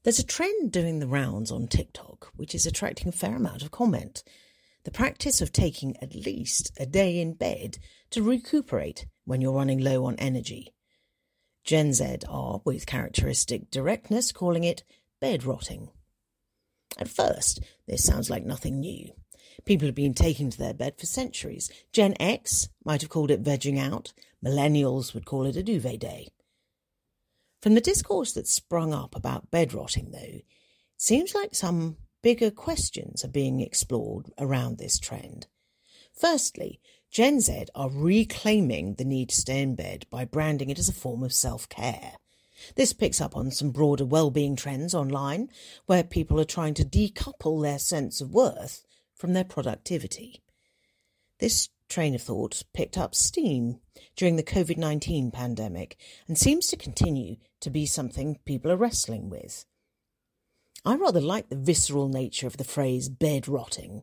There's 0.04 0.20
a 0.20 0.24
trend 0.24 0.70
doing 0.70 1.00
the 1.00 1.08
rounds 1.08 1.50
on 1.50 1.66
TikTok 1.66 2.30
which 2.36 2.54
is 2.54 2.64
attracting 2.64 3.08
a 3.08 3.12
fair 3.12 3.34
amount 3.34 3.62
of 3.62 3.72
comment. 3.72 4.22
The 4.84 4.92
practice 4.92 5.40
of 5.40 5.50
taking 5.50 5.96
at 6.00 6.14
least 6.14 6.70
a 6.78 6.86
day 6.86 7.20
in 7.20 7.34
bed 7.34 7.78
to 8.10 8.22
recuperate 8.22 9.06
when 9.24 9.40
you're 9.40 9.50
running 9.50 9.80
low 9.80 10.04
on 10.04 10.14
energy. 10.14 10.72
Gen 11.64 11.92
Z 11.92 12.18
are, 12.28 12.60
with 12.64 12.86
characteristic 12.86 13.68
directness, 13.68 14.30
calling 14.30 14.62
it 14.62 14.84
bed 15.20 15.42
rotting. 15.42 15.88
At 16.98 17.08
first, 17.08 17.58
this 17.88 18.04
sounds 18.04 18.30
like 18.30 18.44
nothing 18.44 18.78
new. 18.78 19.12
People 19.64 19.86
have 19.86 19.94
been 19.94 20.14
taking 20.14 20.50
to 20.50 20.58
their 20.58 20.74
bed 20.74 20.98
for 20.98 21.06
centuries. 21.06 21.70
Gen 21.92 22.14
X 22.18 22.68
might 22.84 23.02
have 23.02 23.10
called 23.10 23.30
it 23.30 23.42
vegging 23.42 23.78
out. 23.78 24.12
Millennials 24.44 25.14
would 25.14 25.24
call 25.24 25.46
it 25.46 25.56
a 25.56 25.62
duvet 25.62 26.00
day. 26.00 26.28
From 27.60 27.74
the 27.74 27.80
discourse 27.80 28.32
that 28.32 28.48
sprung 28.48 28.92
up 28.92 29.14
about 29.14 29.50
bed 29.50 29.72
rotting, 29.72 30.10
though, 30.10 30.18
it 30.18 30.44
seems 30.96 31.34
like 31.34 31.54
some 31.54 31.96
bigger 32.22 32.50
questions 32.50 33.24
are 33.24 33.28
being 33.28 33.60
explored 33.60 34.32
around 34.38 34.78
this 34.78 34.98
trend. 34.98 35.46
Firstly, 36.12 36.80
Gen 37.10 37.40
Z 37.40 37.66
are 37.74 37.90
reclaiming 37.90 38.94
the 38.94 39.04
need 39.04 39.28
to 39.28 39.36
stay 39.36 39.60
in 39.60 39.74
bed 39.74 40.06
by 40.10 40.24
branding 40.24 40.70
it 40.70 40.78
as 40.78 40.88
a 40.88 40.94
form 40.94 41.22
of 41.22 41.32
self 41.32 41.68
care. 41.68 42.14
This 42.76 42.92
picks 42.92 43.20
up 43.20 43.36
on 43.36 43.50
some 43.50 43.70
broader 43.70 44.04
well-being 44.04 44.56
trends 44.56 44.94
online 44.94 45.50
where 45.86 46.04
people 46.04 46.40
are 46.40 46.44
trying 46.44 46.74
to 46.74 46.84
decouple 46.84 47.62
their 47.62 47.78
sense 47.78 48.20
of 48.20 48.32
worth 48.32 48.84
from 49.22 49.34
their 49.34 49.44
productivity. 49.44 50.42
This 51.38 51.68
train 51.88 52.16
of 52.16 52.22
thought 52.22 52.64
picked 52.74 52.98
up 52.98 53.14
steam 53.14 53.78
during 54.16 54.34
the 54.34 54.42
COVID 54.42 54.76
19 54.76 55.30
pandemic 55.30 55.96
and 56.26 56.36
seems 56.36 56.66
to 56.66 56.76
continue 56.76 57.36
to 57.60 57.70
be 57.70 57.86
something 57.86 58.40
people 58.44 58.72
are 58.72 58.76
wrestling 58.76 59.30
with. 59.30 59.64
I 60.84 60.96
rather 60.96 61.20
like 61.20 61.50
the 61.50 61.54
visceral 61.54 62.08
nature 62.08 62.48
of 62.48 62.56
the 62.56 62.64
phrase 62.64 63.08
bed 63.08 63.46
rotting, 63.46 64.02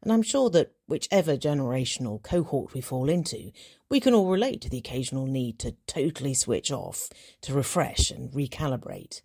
and 0.00 0.12
I'm 0.12 0.22
sure 0.22 0.48
that 0.50 0.70
whichever 0.86 1.36
generational 1.36 2.22
cohort 2.22 2.72
we 2.72 2.80
fall 2.80 3.08
into, 3.08 3.50
we 3.90 3.98
can 3.98 4.14
all 4.14 4.30
relate 4.30 4.60
to 4.60 4.70
the 4.70 4.78
occasional 4.78 5.26
need 5.26 5.58
to 5.58 5.74
totally 5.88 6.34
switch 6.34 6.70
off, 6.70 7.08
to 7.40 7.52
refresh 7.52 8.12
and 8.12 8.30
recalibrate. 8.30 9.22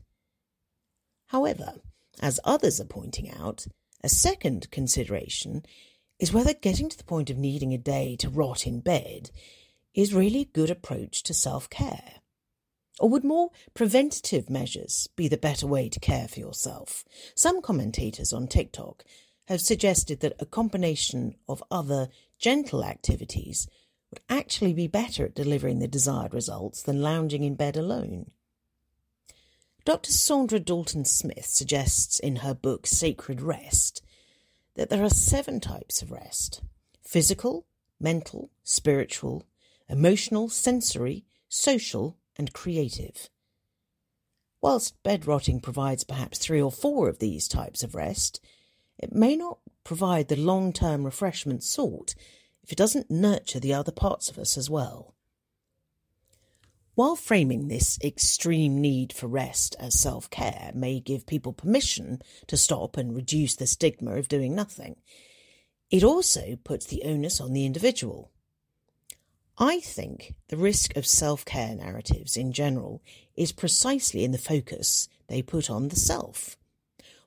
However, 1.27 1.75
as 2.19 2.39
others 2.43 2.81
are 2.81 2.85
pointing 2.85 3.29
out, 3.31 3.67
a 4.03 4.09
second 4.09 4.69
consideration 4.71 5.63
is 6.19 6.33
whether 6.33 6.53
getting 6.53 6.89
to 6.89 6.97
the 6.97 7.03
point 7.03 7.29
of 7.29 7.37
needing 7.37 7.73
a 7.73 7.77
day 7.77 8.15
to 8.17 8.29
rot 8.29 8.65
in 8.65 8.79
bed 8.79 9.31
is 9.93 10.13
really 10.13 10.41
a 10.41 10.45
good 10.45 10.69
approach 10.69 11.23
to 11.23 11.33
self 11.33 11.69
care. 11.69 12.21
Or 12.99 13.09
would 13.09 13.23
more 13.23 13.51
preventative 13.73 14.49
measures 14.49 15.07
be 15.15 15.27
the 15.27 15.37
better 15.37 15.67
way 15.67 15.89
to 15.89 15.99
care 15.99 16.27
for 16.27 16.39
yourself? 16.39 17.03
Some 17.35 17.61
commentators 17.61 18.33
on 18.33 18.47
TikTok 18.47 19.03
have 19.47 19.61
suggested 19.61 20.19
that 20.21 20.35
a 20.39 20.45
combination 20.45 21.35
of 21.47 21.63
other 21.69 22.09
gentle 22.39 22.83
activities 22.83 23.67
would 24.09 24.21
actually 24.29 24.73
be 24.73 24.87
better 24.87 25.25
at 25.25 25.35
delivering 25.35 25.79
the 25.79 25.87
desired 25.87 26.33
results 26.33 26.81
than 26.81 27.01
lounging 27.01 27.43
in 27.43 27.55
bed 27.55 27.77
alone. 27.77 28.31
Dr. 29.87 30.11
Saundra 30.11 30.59
Dalton 30.59 31.05
Smith 31.05 31.45
suggests 31.45 32.19
in 32.19 32.35
her 32.37 32.53
book 32.53 32.85
Sacred 32.85 33.39
Rest 33.39 34.01
that 34.75 34.89
there 34.89 35.01
are 35.01 35.09
seven 35.09 35.61
types 35.61 36.01
of 36.01 36.11
rest 36.11 36.59
physical, 37.01 37.65
mental, 37.97 38.51
spiritual, 38.65 39.45
emotional, 39.87 40.49
sensory, 40.49 41.23
social, 41.47 42.17
and 42.35 42.51
creative. 42.51 43.29
Whilst 44.59 45.01
bed 45.03 45.25
rotting 45.25 45.61
provides 45.61 46.03
perhaps 46.03 46.37
three 46.37 46.61
or 46.61 46.69
four 46.69 47.07
of 47.07 47.19
these 47.19 47.47
types 47.47 47.81
of 47.81 47.95
rest, 47.95 48.41
it 48.97 49.13
may 49.13 49.37
not 49.37 49.59
provide 49.85 50.27
the 50.27 50.35
long 50.35 50.73
term 50.73 51.05
refreshment 51.05 51.63
sought 51.63 52.13
if 52.61 52.73
it 52.73 52.77
doesn't 52.77 53.09
nurture 53.09 53.61
the 53.61 53.73
other 53.73 53.93
parts 53.93 54.29
of 54.29 54.37
us 54.37 54.57
as 54.57 54.69
well. 54.69 55.15
While 56.97 57.15
framing 57.15 57.67
this 57.67 57.99
extreme 58.03 58.81
need 58.81 59.13
for 59.13 59.27
rest 59.27 59.75
as 59.79 59.99
self 59.99 60.31
care 60.31 60.71
may 60.73 60.99
give 60.99 61.27
people 61.27 61.53
permission 61.53 62.23
to 62.47 62.57
stop 62.57 62.97
and 62.97 63.15
reduce 63.15 63.55
the 63.55 63.67
stigma 63.67 64.15
of 64.15 64.27
doing 64.27 64.55
nothing, 64.55 64.95
it 65.91 66.03
also 66.03 66.57
puts 66.63 66.87
the 66.87 67.03
onus 67.03 67.39
on 67.39 67.53
the 67.53 67.67
individual. 67.67 68.31
I 69.59 69.79
think 69.79 70.33
the 70.47 70.57
risk 70.57 70.97
of 70.97 71.05
self 71.05 71.45
care 71.45 71.75
narratives 71.75 72.35
in 72.35 72.51
general 72.51 73.03
is 73.35 73.51
precisely 73.51 74.23
in 74.23 74.31
the 74.31 74.39
focus 74.39 75.07
they 75.27 75.43
put 75.43 75.69
on 75.69 75.89
the 75.89 75.95
self. 75.95 76.57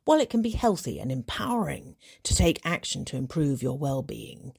While 0.05 0.19
it 0.19 0.31
can 0.31 0.43
be 0.43 0.51
healthy 0.51 0.99
and 0.99 1.13
empowering 1.13 1.95
to 2.25 2.35
take 2.35 2.61
action 2.65 3.05
to 3.05 3.17
improve 3.17 3.63
your 3.63 3.79
well 3.79 4.03
being, 4.03 4.53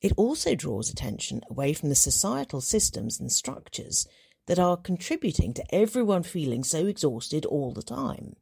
it 0.00 0.12
also 0.16 0.56
draws 0.56 0.90
attention 0.90 1.42
away 1.48 1.72
from 1.72 1.88
the 1.88 1.94
societal 1.94 2.60
systems 2.60 3.20
and 3.20 3.30
structures 3.30 4.08
that 4.46 4.58
are 4.58 4.76
contributing 4.76 5.54
to 5.54 5.74
everyone 5.74 6.22
feeling 6.22 6.64
so 6.64 6.86
exhausted 6.86 7.44
all 7.46 7.72
the 7.72 7.82
time. 7.82 8.36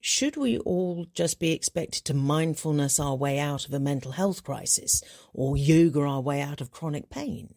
Should 0.00 0.36
we 0.36 0.58
all 0.58 1.06
just 1.14 1.40
be 1.40 1.52
expected 1.52 2.04
to 2.04 2.14
mindfulness 2.14 3.00
our 3.00 3.16
way 3.16 3.38
out 3.38 3.66
of 3.66 3.72
a 3.72 3.80
mental 3.80 4.12
health 4.12 4.44
crisis 4.44 5.02
or 5.32 5.56
yoga 5.56 6.00
our 6.02 6.20
way 6.20 6.42
out 6.42 6.60
of 6.60 6.70
chronic 6.70 7.08
pain? 7.08 7.54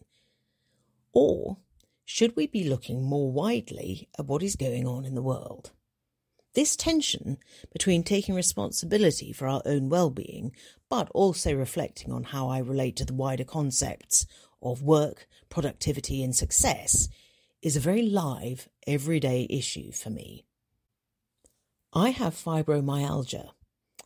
Or 1.12 1.58
should 2.06 2.34
we 2.36 2.46
be 2.46 2.64
looking 2.64 3.04
more 3.04 3.30
widely 3.30 4.08
at 4.18 4.24
what 4.24 4.42
is 4.42 4.56
going 4.56 4.86
on 4.86 5.04
in 5.04 5.14
the 5.14 5.22
world? 5.22 5.72
This 6.54 6.74
tension 6.74 7.36
between 7.70 8.02
taking 8.02 8.34
responsibility 8.34 9.30
for 9.30 9.46
our 9.46 9.60
own 9.66 9.90
well-being, 9.90 10.52
but 10.88 11.10
also 11.10 11.52
reflecting 11.54 12.10
on 12.10 12.24
how 12.24 12.48
I 12.48 12.60
relate 12.60 12.96
to 12.96 13.04
the 13.04 13.12
wider 13.12 13.44
concepts 13.44 14.24
of 14.62 14.82
work, 14.82 15.26
productivity, 15.48 16.22
and 16.22 16.34
success 16.34 17.08
is 17.62 17.76
a 17.76 17.80
very 17.80 18.02
live, 18.02 18.68
everyday 18.86 19.46
issue 19.50 19.92
for 19.92 20.10
me. 20.10 20.44
I 21.92 22.10
have 22.10 22.34
fibromyalgia, 22.34 23.50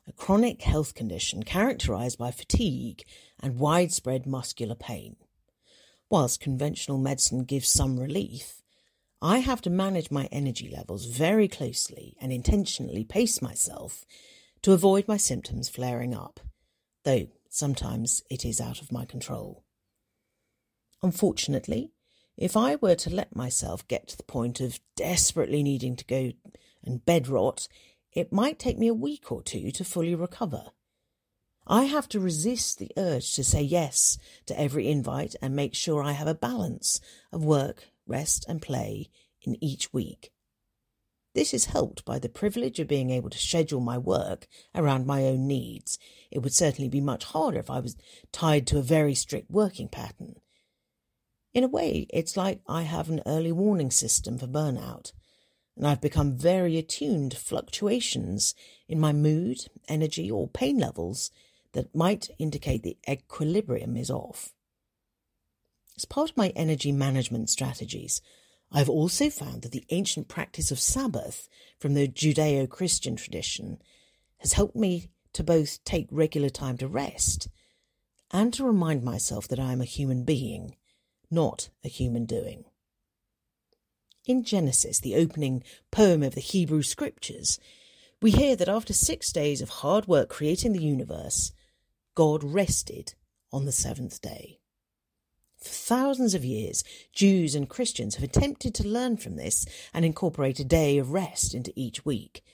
a 0.07 0.13
chronic 0.13 0.63
health 0.63 0.95
condition 0.95 1.43
characterized 1.43 2.19
by 2.19 2.31
fatigue 2.31 3.05
and 3.41 3.59
widespread 3.59 4.27
muscular 4.27 4.75
pain. 4.75 5.17
Whilst 6.09 6.41
conventional 6.41 6.99
medicine 6.99 7.45
gives 7.45 7.69
some 7.69 7.99
relief, 7.99 8.63
I 9.21 9.39
have 9.39 9.61
to 9.63 9.71
manage 9.71 10.11
my 10.11 10.29
energy 10.33 10.69
levels 10.75 11.07
very 11.07 11.49
closely 11.49 12.17
and 12.21 12.33
intentionally 12.33 13.05
pace 13.05 13.41
myself 13.41 14.05
to 14.63 14.73
avoid 14.73 15.07
my 15.09 15.17
symptoms 15.17 15.69
flaring 15.69 16.15
up, 16.15 16.41
though 17.05 17.29
sometimes 17.49 18.23
it 18.31 18.45
is 18.45 18.61
out 18.61 18.81
of 18.81 18.93
my 18.93 19.05
control. 19.05 19.65
Unfortunately, 21.03 21.91
if 22.37 22.57
I 22.57 22.77
were 22.77 22.95
to 22.95 23.11
let 23.11 23.37
myself 23.37 23.87
get 23.89 24.09
to 24.09 24.17
the 24.17 24.23
point 24.23 24.61
of 24.61 24.81
desperately 24.97 25.63
needing 25.63 25.97
to 25.97 26.05
go 26.05 26.33
and 26.85 27.05
bed 27.05 27.29
rot, 27.29 27.69
it 28.13 28.33
might 28.33 28.59
take 28.59 28.79
me 28.79 28.89
a 28.89 28.95
week 28.95 29.33
or 29.33 29.43
two 29.43 29.71
to 29.73 29.85
fully 29.85 30.15
recover. 30.15 30.67
I 31.67 31.85
have 31.85 32.09
to 32.11 32.21
resist 32.21 32.79
the 32.79 32.91
urge 32.97 33.35
to 33.35 33.45
say 33.45 33.63
yes 33.63 34.19
to 34.47 34.59
every 34.59 34.89
invite 34.89 35.37
and 35.41 35.55
make 35.55 35.75
sure 35.75 36.03
I 36.03 36.13
have 36.13 36.27
a 36.27 36.35
balance 36.35 37.01
of 37.33 37.45
work, 37.45 37.89
rest, 38.07 38.45
and 38.49 38.61
play 38.61 39.11
in 39.43 39.63
each 39.63 39.93
week. 39.93 40.33
This 41.35 41.55
is 41.55 41.67
helped 41.67 42.05
by 42.05 42.19
the 42.19 42.29
privilege 42.29 42.79
of 42.79 42.89
being 42.89 43.11
able 43.11 43.31
to 43.31 43.39
schedule 43.39 43.81
my 43.81 43.97
work 43.97 44.47
around 44.75 45.07
my 45.07 45.25
own 45.25 45.47
needs. 45.47 45.99
It 46.31 46.41
would 46.41 46.53
certainly 46.53 46.91
be 46.91 47.01
much 47.01 47.25
harder 47.25 47.59
if 47.59 47.71
I 47.71 47.81
was 47.81 47.97
tied 48.33 48.67
to 48.69 48.79
a 48.79 48.83
very 48.83 49.15
strict 49.15 49.51
working 49.51 49.89
pattern. 49.89 50.42
In 51.55 51.65
a 51.65 51.69
way, 51.69 52.07
it's 52.11 52.37
like 52.37 52.61
I 52.67 52.83
have 52.83 53.11
an 53.11 53.21
early 53.27 53.53
warning 53.53 53.91
system 53.91 54.39
for 54.39 54.47
burnout, 54.47 55.13
and 55.77 55.87
I've 55.87 56.01
become 56.01 56.37
very 56.37 56.79
attuned 56.79 57.33
to 57.33 57.37
fluctuations 57.37 58.55
in 58.89 58.99
my 58.99 59.13
mood, 59.13 59.67
energy, 59.87 60.31
or 60.31 60.49
pain 60.49 60.79
levels 60.79 61.31
that 61.73 61.95
might 61.95 62.31
indicate 62.39 62.83
the 62.83 62.97
equilibrium 63.09 63.97
is 63.97 64.11
off. 64.11 64.53
As 65.97 66.07
part 66.07 66.31
of 66.31 66.37
my 66.39 66.49
energy 66.57 66.91
management 66.91 67.51
strategies, 67.51 68.23
I've 68.71 68.89
also 68.89 69.29
found 69.29 69.61
that 69.63 69.73
the 69.73 69.85
ancient 69.91 70.29
practice 70.29 70.71
of 70.71 70.81
Sabbath 70.81 71.49
from 71.79 71.93
the 71.93 72.09
Judeo 72.09 72.67
Christian 72.67 73.17
tradition 73.17 73.79
has 74.39 74.55
helped 74.55 74.77
me 74.77 75.11
to 75.35 75.45
both 75.45 75.85
take 75.85 76.09
regular 76.11 76.49
time 76.49 76.79
to 76.79 76.89
rest 76.89 77.49
and 78.31 78.55
to 78.55 78.65
remind 78.65 79.03
myself 79.03 79.47
that 79.49 79.61
I 79.61 79.73
am 79.73 79.83
a 79.83 79.87
human 79.87 80.25
being 80.25 80.77
not 81.33 81.71
a 81.85 81.89
human 81.89 82.27
doing. 82.27 82.65
In 84.27 84.45
Genesis, 84.45 85.01
the 85.01 85.17
opening 85.17 85.65
poem 85.91 86.23
of 86.23 86.35
the 86.35 86.41
Hebrew 86.41 86.83
Scriptures, 86.83 87.59
we 88.21 88.31
hear 88.31 88.55
that 88.55 88.69
after 88.69 88.93
six 88.93 89.33
days 89.33 89.61
of 89.61 89.69
hard 89.69 90.07
work 90.07 90.29
creating 90.29 90.73
the 90.73 90.83
universe, 90.83 91.53
God 92.15 92.45
rested 92.45 93.15
on 93.53 93.65
the 93.65 93.73
seventh 93.73 94.21
day. 94.21 94.61
For 95.59 95.69
thousands 95.69 96.35
of 96.35 96.45
years, 96.45 96.85
Jews 97.13 97.55
and 97.55 97.69
Christians 97.69 98.17
have 98.17 98.25
attempted 98.25 98.75
to 98.77 98.89
learn 98.89 99.17
from 99.17 99.37
this 99.37 99.67
and 99.93 100.05
incorporate 100.05 100.61
a 100.61 100.65
day 100.65 100.99
of 100.99 101.13
rest 101.13 101.55
into 101.55 101.73
each 101.75 102.05
week. 102.05 102.45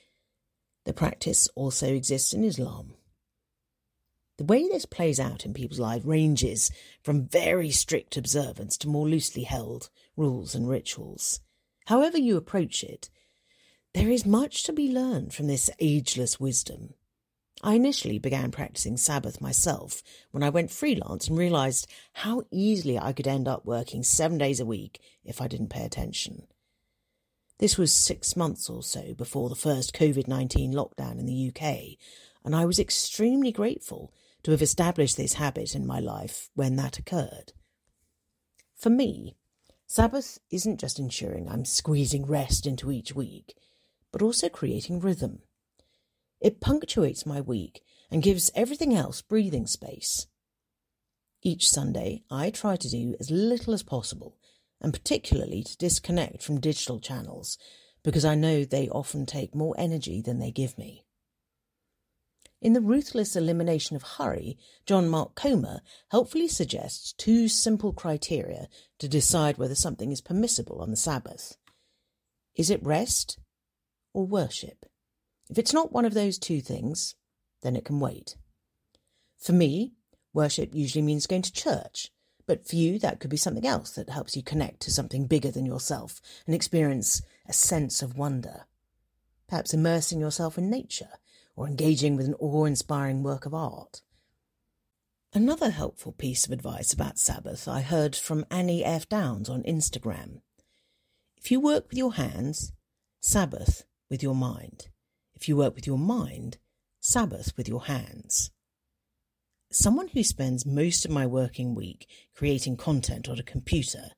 The 0.85 0.93
practice 0.93 1.49
also 1.55 1.87
exists 1.87 2.33
in 2.33 2.45
Islam. 2.45 2.95
The 4.39 4.45
way 4.45 4.69
this 4.69 4.87
plays 4.87 5.19
out 5.19 5.45
in 5.45 5.53
people's 5.53 5.81
lives 5.81 6.05
ranges 6.05 6.71
from 7.03 7.27
very 7.27 7.73
strict 7.73 8.17
observance 8.17 8.77
to 8.79 8.89
more 8.89 9.09
loosely 9.09 9.43
held 9.43 9.91
rules 10.17 10.55
and 10.55 10.69
rituals. 10.69 11.41
However, 11.87 12.19
you 12.19 12.37
approach 12.37 12.85
it, 12.85 13.11
there 13.95 14.11
is 14.11 14.25
much 14.25 14.63
to 14.63 14.73
be 14.73 14.93
learned 14.93 15.35
from 15.35 15.49
this 15.49 15.71
ageless 15.81 16.39
wisdom. 16.39 16.95
I 17.65 17.75
initially 17.75 18.21
began 18.21 18.53
practicing 18.53 18.97
Sabbath 18.97 19.41
myself 19.41 20.05
when 20.31 20.45
I 20.45 20.51
went 20.51 20.71
freelance 20.71 21.27
and 21.27 21.37
realized 21.37 21.89
how 22.13 22.45
easily 22.53 22.97
I 22.97 23.13
could 23.13 23.27
end 23.27 23.49
up 23.49 23.67
working 23.67 24.05
seven 24.05 24.39
days 24.39 24.61
a 24.61 24.67
week 24.67 25.01
if 25.25 25.41
I 25.43 25.49
didn't 25.49 25.71
pay 25.71 25.85
attention. 25.85 26.47
This 27.59 27.77
was 27.77 27.93
six 27.93 28.37
months 28.37 28.71
or 28.71 28.85
so 28.85 29.15
before 29.15 29.49
the 29.49 29.57
first 29.57 29.93
COVID 29.95 30.29
19 30.29 30.73
lockdown 30.73 31.19
in 31.19 31.27
the 31.27 31.49
UK, 31.49 31.99
and 32.45 32.55
I 32.55 32.67
was 32.67 32.79
extremely 32.79 33.51
grateful 33.51 34.13
to 34.43 34.51
have 34.51 34.63
established 34.63 35.17
this 35.17 35.35
habit 35.35 35.75
in 35.75 35.87
my 35.87 36.01
life 36.01 36.49
when 36.55 36.77
that 36.77 36.99
occurred. 36.99 37.53
For 38.77 38.91
me, 38.91 39.37
Sabbath 39.87 40.39
isn't 40.51 40.81
just 40.81 40.99
ensuring 40.99 41.49
I'm 41.49 41.65
squeezing 41.65 42.27
rest 42.27 42.67
into 42.67 42.93
each 42.93 43.15
week, 43.15 43.57
but 44.13 44.23
also 44.23 44.49
creating 44.49 45.01
rhythm. 45.01 45.41
It 46.41 46.61
punctuates 46.61 47.27
my 47.27 47.41
week 47.41 47.83
and 48.11 48.23
gives 48.23 48.51
everything 48.55 48.95
else 48.95 49.23
breathing 49.23 49.67
space. 49.67 50.27
Each 51.43 51.69
Sunday, 51.69 52.23
I 52.31 52.51
try 52.51 52.77
to 52.77 52.89
do 52.89 53.17
as 53.19 53.31
little 53.31 53.75
as 53.75 53.83
possible, 53.83 54.39
and 54.81 54.93
particularly 54.93 55.63
to 55.63 55.77
disconnect 55.77 56.43
from 56.43 56.61
digital 56.61 57.01
channels, 57.01 57.59
because 58.03 58.25
I 58.25 58.35
know 58.35 58.65
they 58.65 58.89
often 58.89 59.27
take 59.27 59.55
more 59.55 59.75
energy 59.79 60.21
than 60.21 60.39
they 60.39 60.51
give 60.51 60.79
me. 60.79 61.05
In 62.61 62.73
The 62.73 62.81
Ruthless 62.81 63.37
Elimination 63.37 63.95
of 63.95 64.03
Hurry, 64.03 64.59
John 64.85 65.09
Mark 65.09 65.37
Comer 65.37 65.81
helpfully 66.11 66.49
suggests 66.49 67.13
two 67.13 67.47
simple 67.47 67.93
criteria 67.93 68.67
to 68.99 69.07
decide 69.07 69.59
whether 69.59 69.77
something 69.77 70.11
is 70.11 70.21
permissible 70.21 70.81
on 70.81 70.91
the 70.91 70.97
Sabbath. 70.97 71.57
Is 72.57 72.69
it 72.69 72.83
rest 72.85 73.39
or 74.13 74.27
worship? 74.27 74.87
If 75.49 75.57
it's 75.57 75.73
not 75.73 75.93
one 75.93 76.05
of 76.05 76.15
those 76.15 76.37
two 76.37 76.61
things, 76.61 77.15
then 77.63 77.77
it 77.77 77.85
can 77.85 78.01
wait. 78.01 78.37
For 79.39 79.53
me, 79.53 79.93
worship 80.33 80.75
usually 80.75 81.03
means 81.03 81.29
going 81.29 81.43
to 81.43 81.53
church, 81.53 82.11
but 82.45 82.67
for 82.67 82.75
you, 82.75 82.99
that 82.99 83.21
could 83.21 83.31
be 83.31 83.37
something 83.37 83.67
else 83.67 83.93
that 83.93 84.11
helps 84.11 84.37
you 84.37 84.43
connect 84.43 84.81
to 84.81 84.91
something 84.91 85.29
bigger 85.29 85.53
than 85.53 85.65
yourself 85.65 86.21
and 86.45 86.57
experience 86.57 87.23
a 87.49 87.53
sense 87.53 88.03
of 88.03 88.19
wonder. 88.19 88.65
Perhaps 89.47 89.73
immersing 89.73 90.19
yourself 90.19 90.59
in 90.59 90.69
nature 90.69 91.11
or 91.59 91.67
engaging 91.67 92.17
with 92.17 92.27
an 92.27 92.35
awe 92.39 92.65
inspiring 92.65 93.25
work 93.25 93.45
of 93.45 93.53
art. 93.53 94.01
Another 95.35 95.71
helpful 95.71 96.13
piece 96.13 96.47
of 96.47 96.53
advice 96.53 96.93
about 96.93 97.19
Sabbath 97.19 97.67
I 97.67 97.81
heard 97.81 98.15
from 98.15 98.47
Annie 98.49 98.85
F. 98.85 99.09
Downs 99.09 99.49
on 99.49 99.65
Instagram. 99.65 100.41
If 101.37 101.51
you 101.51 101.59
work 101.59 101.89
with 101.89 101.99
your 101.99 102.15
hands, 102.15 102.73
Sabbath 103.21 103.85
with 104.09 104.23
your 104.23 104.37
mind. 104.37 104.89
If 105.35 105.49
you 105.49 105.57
work 105.57 105.75
with 105.75 105.87
your 105.87 105.99
mind, 105.99 106.59
Sabbath 107.01 107.53
with 107.57 107.69
your 107.69 107.87
hands. 107.87 108.53
Someone 109.71 110.09
who 110.09 110.23
spends 110.23 110.65
most 110.65 111.05
of 111.05 111.11
my 111.11 111.27
working 111.27 111.75
week 111.75 112.09
creating 112.37 112.77
content 112.77 113.29
on 113.29 113.39
a 113.41 113.43
computer, 113.43 114.11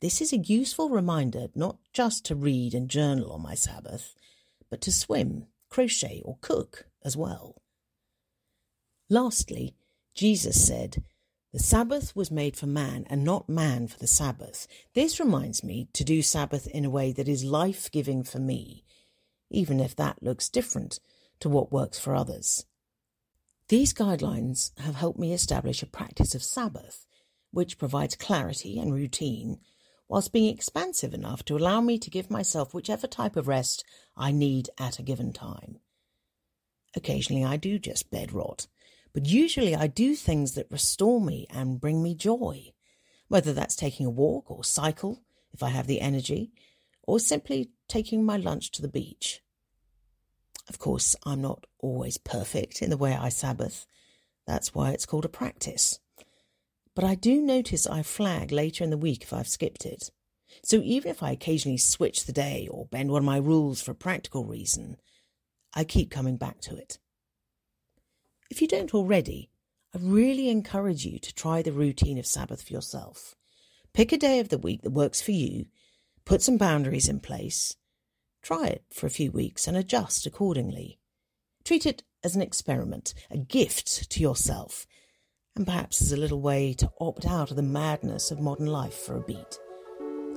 this 0.00 0.22
is 0.22 0.32
a 0.32 0.38
useful 0.38 0.88
reminder 0.88 1.48
not 1.54 1.76
just 1.92 2.24
to 2.24 2.34
read 2.34 2.72
and 2.72 2.88
journal 2.88 3.32
on 3.32 3.42
my 3.42 3.54
Sabbath, 3.54 4.14
but 4.70 4.80
to 4.80 4.90
swim, 4.90 5.46
crochet, 5.70 6.20
or 6.24 6.36
cook 6.40 6.86
as 7.04 7.16
well. 7.16 7.62
Lastly, 9.08 9.74
Jesus 10.14 10.66
said, 10.66 11.02
The 11.52 11.58
Sabbath 11.58 12.14
was 12.14 12.30
made 12.30 12.56
for 12.56 12.66
man 12.66 13.06
and 13.08 13.24
not 13.24 13.48
man 13.48 13.88
for 13.88 13.98
the 13.98 14.06
Sabbath. 14.06 14.66
This 14.94 15.18
reminds 15.18 15.64
me 15.64 15.88
to 15.94 16.04
do 16.04 16.22
Sabbath 16.22 16.66
in 16.66 16.84
a 16.84 16.90
way 16.90 17.12
that 17.12 17.28
is 17.28 17.44
life 17.44 17.90
giving 17.90 18.22
for 18.22 18.38
me, 18.38 18.84
even 19.50 19.80
if 19.80 19.96
that 19.96 20.22
looks 20.22 20.48
different 20.48 21.00
to 21.40 21.48
what 21.48 21.72
works 21.72 21.98
for 21.98 22.14
others. 22.14 22.66
These 23.68 23.94
guidelines 23.94 24.76
have 24.80 24.96
helped 24.96 25.18
me 25.18 25.32
establish 25.32 25.82
a 25.82 25.86
practice 25.86 26.34
of 26.34 26.42
Sabbath, 26.42 27.06
which 27.52 27.78
provides 27.78 28.16
clarity 28.16 28.78
and 28.78 28.92
routine 28.92 29.58
whilst 30.10 30.32
being 30.32 30.52
expansive 30.52 31.14
enough 31.14 31.44
to 31.44 31.56
allow 31.56 31.80
me 31.80 31.96
to 31.96 32.10
give 32.10 32.28
myself 32.28 32.74
whichever 32.74 33.06
type 33.06 33.36
of 33.36 33.46
rest 33.46 33.84
I 34.16 34.32
need 34.32 34.68
at 34.76 34.98
a 34.98 35.04
given 35.04 35.32
time. 35.32 35.78
Occasionally 36.96 37.44
I 37.44 37.56
do 37.56 37.78
just 37.78 38.10
bed 38.10 38.32
rot, 38.32 38.66
but 39.14 39.26
usually 39.26 39.76
I 39.76 39.86
do 39.86 40.16
things 40.16 40.54
that 40.54 40.68
restore 40.68 41.20
me 41.20 41.46
and 41.48 41.80
bring 41.80 42.02
me 42.02 42.16
joy, 42.16 42.72
whether 43.28 43.52
that's 43.52 43.76
taking 43.76 44.04
a 44.04 44.10
walk 44.10 44.50
or 44.50 44.64
cycle 44.64 45.22
if 45.52 45.62
I 45.62 45.68
have 45.68 45.86
the 45.86 46.00
energy, 46.00 46.50
or 47.04 47.20
simply 47.20 47.70
taking 47.86 48.24
my 48.24 48.36
lunch 48.36 48.72
to 48.72 48.82
the 48.82 48.88
beach. 48.88 49.42
Of 50.68 50.80
course, 50.80 51.14
I'm 51.24 51.40
not 51.40 51.66
always 51.78 52.18
perfect 52.18 52.82
in 52.82 52.90
the 52.90 52.96
way 52.96 53.14
I 53.14 53.28
Sabbath. 53.28 53.86
That's 54.44 54.74
why 54.74 54.90
it's 54.90 55.06
called 55.06 55.24
a 55.24 55.28
practice 55.28 56.00
but 56.94 57.04
I 57.04 57.14
do 57.14 57.40
notice 57.40 57.86
I 57.86 58.02
flag 58.02 58.52
later 58.52 58.84
in 58.84 58.90
the 58.90 58.98
week 58.98 59.22
if 59.22 59.32
I've 59.32 59.48
skipped 59.48 59.86
it. 59.86 60.10
So 60.62 60.80
even 60.82 61.10
if 61.10 61.22
I 61.22 61.30
occasionally 61.30 61.78
switch 61.78 62.24
the 62.26 62.32
day 62.32 62.68
or 62.70 62.86
bend 62.86 63.10
one 63.10 63.22
of 63.22 63.26
my 63.26 63.36
rules 63.36 63.80
for 63.80 63.92
a 63.92 63.94
practical 63.94 64.44
reason, 64.44 64.96
I 65.74 65.84
keep 65.84 66.10
coming 66.10 66.36
back 66.36 66.60
to 66.62 66.76
it. 66.76 66.98
If 68.50 68.60
you 68.60 68.66
don't 68.66 68.92
already, 68.94 69.50
I 69.94 69.98
really 70.00 70.48
encourage 70.48 71.04
you 71.04 71.18
to 71.20 71.34
try 71.34 71.62
the 71.62 71.72
routine 71.72 72.18
of 72.18 72.26
Sabbath 72.26 72.62
for 72.62 72.72
yourself. 72.72 73.36
Pick 73.92 74.12
a 74.12 74.18
day 74.18 74.40
of 74.40 74.48
the 74.48 74.58
week 74.58 74.82
that 74.82 74.90
works 74.90 75.20
for 75.20 75.32
you, 75.32 75.66
put 76.24 76.42
some 76.42 76.56
boundaries 76.56 77.08
in 77.08 77.20
place, 77.20 77.76
try 78.42 78.66
it 78.66 78.84
for 78.92 79.06
a 79.06 79.10
few 79.10 79.30
weeks 79.30 79.66
and 79.66 79.76
adjust 79.76 80.26
accordingly. 80.26 80.98
Treat 81.64 81.86
it 81.86 82.02
as 82.22 82.34
an 82.36 82.42
experiment, 82.42 83.14
a 83.30 83.38
gift 83.38 84.10
to 84.10 84.20
yourself, 84.20 84.86
and 85.60 85.66
perhaps 85.66 86.00
as 86.00 86.12
a 86.12 86.16
little 86.16 86.40
way 86.40 86.72
to 86.72 86.90
opt 87.02 87.26
out 87.26 87.50
of 87.50 87.56
the 87.56 87.62
madness 87.62 88.30
of 88.30 88.40
modern 88.40 88.64
life 88.64 88.94
for 88.94 89.16
a 89.16 89.20
beat. 89.20 89.58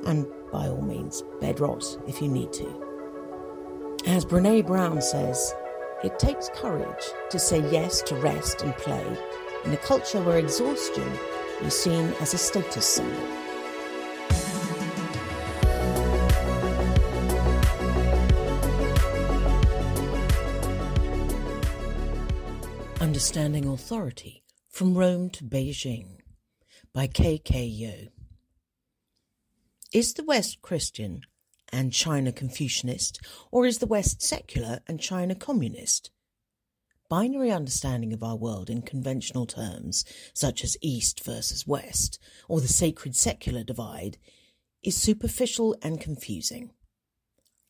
And 0.05 0.27
by 0.51 0.67
all 0.67 0.81
means, 0.81 1.23
bed 1.39 1.61
rot 1.61 1.85
if 2.09 2.21
you 2.21 2.27
need 2.27 2.51
to. 2.51 4.01
As 4.05 4.25
Brene 4.25 4.67
Brown 4.67 5.01
says, 5.01 5.55
it 6.03 6.19
takes 6.19 6.49
courage 6.49 7.05
to 7.29 7.39
say 7.39 7.59
yes 7.71 8.01
to 8.01 8.15
rest 8.15 8.63
and 8.63 8.75
play 8.75 9.17
in 9.63 9.71
a 9.71 9.77
culture 9.77 10.21
where 10.21 10.39
exhaustion 10.39 11.09
is 11.61 11.73
seen 11.73 12.13
as 12.19 12.33
a 12.33 12.37
status 12.37 12.85
symbol. 12.85 13.23
Understanding 22.99 23.69
Authority 23.69 24.43
from 24.73 24.97
Rome 24.97 25.29
to 25.29 25.43
Beijing 25.43 26.17
by 26.95 27.05
K. 27.05 27.37
K. 27.37 27.63
Yeo. 27.63 28.07
Is 29.93 30.15
the 30.15 30.23
West 30.23 30.63
Christian 30.63 31.21
and 31.71 31.93
China 31.93 32.31
Confucianist, 32.31 33.19
or 33.51 33.67
is 33.67 33.77
the 33.77 33.85
West 33.85 34.23
secular 34.23 34.79
and 34.87 34.99
China 34.99 35.35
communist? 35.35 36.09
Binary 37.07 37.51
understanding 37.51 38.13
of 38.13 38.23
our 38.23 38.35
world 38.35 38.67
in 38.67 38.81
conventional 38.81 39.45
terms, 39.45 40.05
such 40.33 40.63
as 40.63 40.75
East 40.81 41.23
versus 41.23 41.67
West, 41.67 42.17
or 42.49 42.59
the 42.59 42.67
sacred 42.67 43.15
secular 43.15 43.63
divide, 43.63 44.17
is 44.81 44.97
superficial 44.97 45.77
and 45.83 46.01
confusing. 46.01 46.71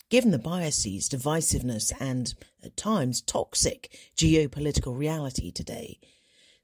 Given 0.09 0.31
the 0.31 0.39
biases, 0.39 1.09
divisiveness, 1.09 1.91
and, 1.99 2.33
at 2.63 2.77
times, 2.77 3.21
toxic 3.21 3.93
geopolitical 4.15 4.97
reality 4.97 5.51
today, 5.51 5.99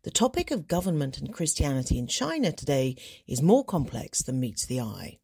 the 0.04 0.12
topic 0.12 0.50
of 0.50 0.68
government 0.68 1.18
and 1.18 1.34
Christianity 1.34 1.98
in 1.98 2.08
China 2.08 2.54
today 2.54 2.96
is 3.28 3.42
more 3.42 3.66
complex 3.66 4.22
than 4.22 4.40
meets 4.40 4.66
the 4.66 4.80
eye. 4.80 5.20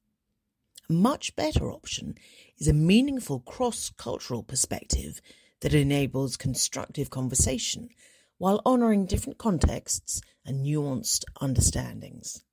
A 0.89 0.93
much 0.93 1.33
better 1.37 1.71
option 1.71 2.15
is 2.57 2.67
a 2.67 2.73
meaningful 2.73 3.39
cross 3.39 3.89
cultural 3.97 4.43
perspective 4.43 5.21
that 5.61 5.73
enables 5.73 6.35
constructive 6.35 7.09
conversation 7.09 7.87
while 8.37 8.61
honouring 8.65 9.05
different 9.05 9.37
contexts 9.37 10.21
and 10.45 10.65
nuanced 10.65 11.23
understandings. 11.39 12.43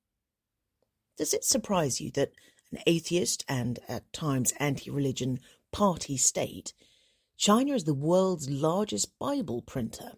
Does 1.17 1.33
it 1.33 1.43
surprise 1.43 1.99
you 1.99 2.09
that 2.11 2.31
an 2.71 2.79
atheist 2.87 3.43
and 3.49 3.79
at 3.89 4.11
times 4.13 4.53
anti 4.59 4.89
religion 4.89 5.41
party 5.73 6.15
state, 6.15 6.73
China 7.35 7.73
is 7.73 7.83
the 7.83 7.93
world's 7.93 8.49
largest 8.49 9.19
Bible 9.19 9.61
printer? 9.61 10.13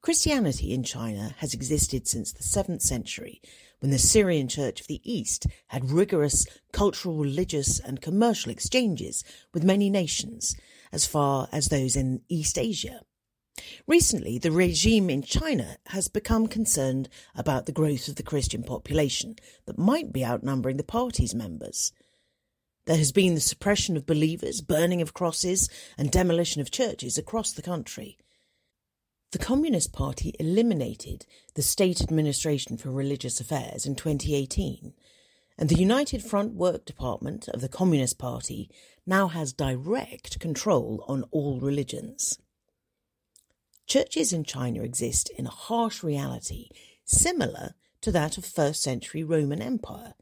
Christianity 0.00 0.72
in 0.72 0.84
China 0.84 1.34
has 1.38 1.52
existed 1.52 2.06
since 2.06 2.32
the 2.32 2.44
7th 2.44 2.82
century, 2.82 3.42
when 3.80 3.90
the 3.90 3.98
Syrian 3.98 4.46
Church 4.46 4.80
of 4.80 4.86
the 4.86 5.00
East 5.04 5.46
had 5.68 5.90
rigorous 5.90 6.46
cultural, 6.72 7.16
religious, 7.16 7.80
and 7.80 8.00
commercial 8.00 8.52
exchanges 8.52 9.24
with 9.52 9.64
many 9.64 9.90
nations, 9.90 10.54
as 10.92 11.04
far 11.04 11.48
as 11.50 11.66
those 11.66 11.96
in 11.96 12.22
East 12.28 12.58
Asia. 12.58 13.00
Recently, 13.88 14.38
the 14.38 14.52
regime 14.52 15.10
in 15.10 15.22
China 15.22 15.78
has 15.86 16.06
become 16.06 16.46
concerned 16.46 17.08
about 17.34 17.66
the 17.66 17.72
growth 17.72 18.06
of 18.06 18.14
the 18.14 18.22
Christian 18.22 18.62
population 18.62 19.34
that 19.66 19.78
might 19.78 20.12
be 20.12 20.24
outnumbering 20.24 20.76
the 20.76 20.84
party's 20.84 21.34
members. 21.34 21.92
There 22.86 22.96
has 22.96 23.10
been 23.10 23.34
the 23.34 23.40
suppression 23.40 23.96
of 23.96 24.06
believers, 24.06 24.60
burning 24.60 25.02
of 25.02 25.12
crosses, 25.12 25.68
and 25.98 26.10
demolition 26.10 26.60
of 26.60 26.70
churches 26.70 27.18
across 27.18 27.52
the 27.52 27.62
country. 27.62 28.16
The 29.30 29.38
Communist 29.38 29.92
Party 29.92 30.32
eliminated 30.40 31.26
the 31.54 31.60
State 31.60 32.00
Administration 32.00 32.78
for 32.78 32.90
Religious 32.90 33.40
Affairs 33.40 33.84
in 33.84 33.94
2018, 33.94 34.94
and 35.58 35.68
the 35.68 35.78
United 35.78 36.24
Front 36.24 36.54
Work 36.54 36.86
Department 36.86 37.46
of 37.48 37.60
the 37.60 37.68
Communist 37.68 38.18
Party 38.18 38.70
now 39.04 39.28
has 39.28 39.52
direct 39.52 40.40
control 40.40 41.04
on 41.06 41.24
all 41.30 41.60
religions. 41.60 42.38
Churches 43.86 44.32
in 44.32 44.44
China 44.44 44.82
exist 44.82 45.30
in 45.36 45.46
a 45.46 45.50
harsh 45.50 46.02
reality 46.02 46.70
similar 47.04 47.74
to 48.00 48.10
that 48.10 48.38
of 48.38 48.46
first 48.46 48.82
century 48.82 49.22
Roman 49.22 49.60
Empire, 49.60 50.14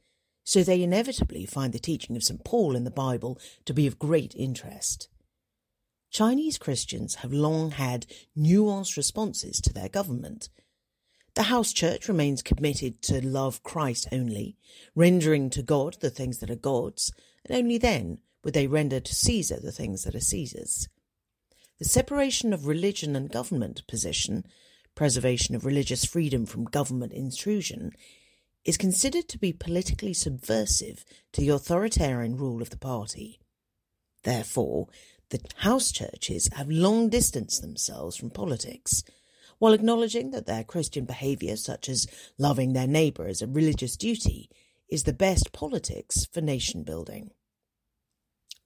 so 0.43 0.65
they 0.65 0.83
inevitably 0.83 1.47
find 1.47 1.73
the 1.73 1.79
teaching 1.79 2.17
of 2.17 2.25
St. 2.25 2.45
Paul 2.45 2.75
in 2.75 2.83
the 2.83 2.91
Bible 2.91 3.39
to 3.67 3.73
be 3.73 3.87
of 3.87 4.01
great 4.01 4.35
interest. 4.35 5.07
Chinese 6.17 6.57
Christians 6.57 7.17
have 7.17 7.31
long 7.31 7.73
had 7.73 8.07
nuanced 8.35 8.97
responses 8.97 9.61
to 9.61 9.71
their 9.71 9.91
government. 9.91 10.49
The 11.35 11.43
house 11.43 11.75
church 11.75 12.09
remains 12.09 12.41
committed 12.41 13.03
to 13.03 13.21
love 13.23 13.63
Christ 13.63 14.09
only, 14.11 14.57
rendering 14.95 15.51
to 15.51 15.63
God 15.63 15.99
the 16.01 16.09
things 16.09 16.39
that 16.39 16.49
are 16.49 16.57
God's, 16.57 17.13
and 17.45 17.59
only 17.59 17.77
then 17.77 18.21
would 18.43 18.55
they 18.55 18.67
render 18.67 18.99
to 18.99 19.15
Caesar 19.15 19.61
the 19.61 19.73
things 19.73 20.05
that 20.05 20.15
are 20.15 20.21
Caesar's. 20.21 20.89
The 21.79 21.85
separation 21.85 22.55
of 22.55 22.67
religion 22.67 23.15
and 23.15 23.31
government 23.31 23.87
position, 23.87 24.47
preservation 24.95 25.55
of 25.55 25.67
religious 25.67 26.07
freedom 26.07 26.47
from 26.47 26.65
government 26.65 27.13
intrusion, 27.13 27.93
is 28.65 28.79
considered 28.79 29.29
to 29.29 29.39
be 29.39 29.53
politically 29.53 30.15
subversive 30.15 31.05
to 31.33 31.43
the 31.43 31.51
authoritarian 31.51 32.39
rule 32.39 32.63
of 32.63 32.71
the 32.71 32.79
party. 32.79 33.39
Therefore, 34.23 34.89
the 35.31 35.41
house 35.57 35.91
churches 35.91 36.49
have 36.53 36.71
long 36.71 37.09
distanced 37.09 37.61
themselves 37.61 38.17
from 38.17 38.31
politics, 38.31 39.03
while 39.59 39.73
acknowledging 39.73 40.31
that 40.31 40.47
their 40.47 40.65
Christian 40.65 41.05
behaviour, 41.05 41.57
such 41.57 41.89
as 41.89 42.07
loving 42.39 42.73
their 42.73 42.87
neighbour 42.87 43.27
as 43.27 43.43
a 43.43 43.47
religious 43.47 43.97
duty, 43.97 44.51
is 44.89 45.03
the 45.03 45.13
best 45.13 45.53
politics 45.53 46.27
for 46.27 46.41
nation 46.41 46.85
building. 46.85 47.31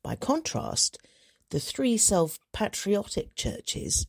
By 0.02 0.16
contrast, 0.16 0.98
the 1.50 1.60
three 1.60 1.96
self 1.96 2.38
patriotic 2.52 3.34
churches, 3.34 4.06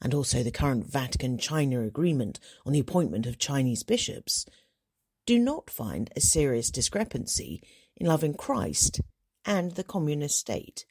and 0.00 0.12
also 0.14 0.42
the 0.42 0.50
current 0.50 0.86
Vatican 0.86 1.38
China 1.38 1.82
agreement 1.82 2.38
on 2.66 2.72
the 2.72 2.80
appointment 2.80 3.26
of 3.26 3.38
Chinese 3.38 3.82
bishops, 3.82 4.44
do 5.26 5.38
not 5.38 5.70
find 5.70 6.10
a 6.14 6.20
serious 6.20 6.70
discrepancy 6.70 7.62
in 7.96 8.06
loving 8.06 8.34
Christ 8.34 9.00
and 9.46 9.72
the 9.72 9.84
communist 9.84 10.38
state. 10.38 10.84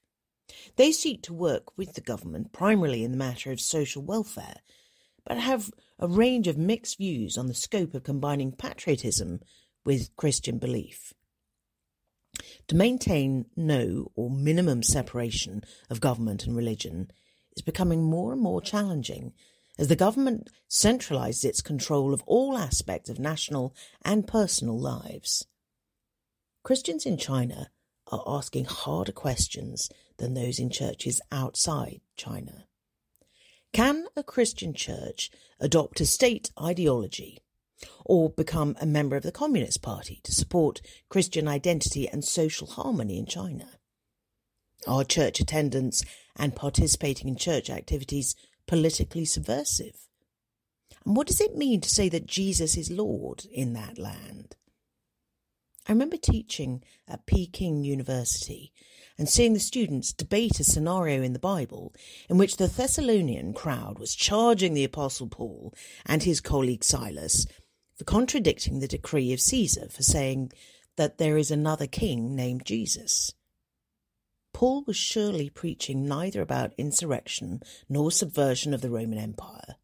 They 0.75 0.91
seek 0.91 1.21
to 1.23 1.33
work 1.33 1.77
with 1.77 1.93
the 1.93 2.01
government 2.01 2.51
primarily 2.53 3.03
in 3.03 3.11
the 3.11 3.17
matter 3.17 3.51
of 3.51 3.61
social 3.61 4.01
welfare, 4.01 4.57
but 5.25 5.37
have 5.37 5.71
a 5.99 6.07
range 6.07 6.47
of 6.47 6.57
mixed 6.57 6.97
views 6.97 7.37
on 7.37 7.47
the 7.47 7.53
scope 7.53 7.93
of 7.93 8.03
combining 8.03 8.51
patriotism 8.51 9.39
with 9.85 10.15
Christian 10.15 10.57
belief. 10.57 11.13
To 12.67 12.75
maintain 12.75 13.45
no 13.55 14.11
or 14.15 14.29
minimum 14.29 14.83
separation 14.83 15.63
of 15.89 16.01
government 16.01 16.45
and 16.45 16.55
religion 16.55 17.11
is 17.55 17.61
becoming 17.61 18.03
more 18.03 18.33
and 18.33 18.41
more 18.41 18.61
challenging 18.61 19.33
as 19.77 19.87
the 19.87 19.95
government 19.95 20.49
centralizes 20.69 21.45
its 21.45 21.61
control 21.61 22.13
of 22.13 22.23
all 22.25 22.57
aspects 22.57 23.09
of 23.09 23.19
national 23.19 23.75
and 24.03 24.27
personal 24.27 24.79
lives. 24.79 25.45
Christians 26.63 27.05
in 27.05 27.17
China 27.17 27.69
are 28.07 28.23
asking 28.27 28.65
harder 28.65 29.11
questions 29.11 29.89
than 30.17 30.33
those 30.33 30.59
in 30.59 30.69
churches 30.69 31.21
outside 31.31 32.01
China. 32.15 32.65
Can 33.71 34.05
a 34.15 34.23
Christian 34.23 34.73
church 34.73 35.31
adopt 35.59 35.99
a 35.99 36.05
state 36.05 36.51
ideology 36.61 37.39
or 38.05 38.29
become 38.29 38.75
a 38.79 38.85
member 38.85 39.15
of 39.15 39.23
the 39.23 39.31
Communist 39.31 39.81
Party 39.81 40.21
to 40.23 40.31
support 40.31 40.81
Christian 41.09 41.47
identity 41.47 42.07
and 42.07 42.23
social 42.23 42.67
harmony 42.67 43.17
in 43.17 43.25
China? 43.25 43.67
Are 44.85 45.03
church 45.03 45.39
attendance 45.39 46.03
and 46.35 46.55
participating 46.55 47.27
in 47.27 47.35
church 47.35 47.69
activities 47.69 48.35
politically 48.67 49.25
subversive? 49.25 50.07
And 51.05 51.15
what 51.15 51.27
does 51.27 51.41
it 51.41 51.57
mean 51.57 51.81
to 51.81 51.89
say 51.89 52.09
that 52.09 52.27
Jesus 52.27 52.77
is 52.77 52.91
Lord 52.91 53.45
in 53.51 53.73
that 53.73 53.97
land? 53.97 54.55
I 55.87 55.91
remember 55.91 56.17
teaching 56.17 56.83
at 57.07 57.25
Peking 57.25 57.83
University 57.83 58.71
and 59.17 59.27
seeing 59.27 59.53
the 59.53 59.59
students 59.59 60.13
debate 60.13 60.59
a 60.59 60.63
scenario 60.63 61.21
in 61.21 61.33
the 61.33 61.39
Bible 61.39 61.93
in 62.29 62.37
which 62.37 62.55
the 62.55 62.67
Thessalonian 62.67 63.53
crowd 63.53 63.99
was 63.99 64.15
charging 64.15 64.73
the 64.73 64.85
Apostle 64.85 65.27
Paul 65.27 65.73
and 66.05 66.23
his 66.23 66.39
colleague 66.39 66.83
Silas 66.85 67.45
for 67.95 68.05
contradicting 68.05 68.79
the 68.79 68.87
decree 68.87 69.33
of 69.33 69.41
Caesar 69.41 69.89
for 69.89 70.03
saying 70.03 70.51
that 70.95 71.17
there 71.17 71.37
is 71.37 71.51
another 71.51 71.87
king 71.87 72.33
named 72.35 72.65
Jesus. 72.65 73.33
Paul 74.53 74.83
was 74.85 74.95
surely 74.95 75.49
preaching 75.49 76.07
neither 76.07 76.41
about 76.41 76.73
insurrection 76.77 77.61
nor 77.89 78.09
subversion 78.11 78.73
of 78.73 78.81
the 78.81 78.89
Roman 78.89 79.17
Empire. 79.17 79.75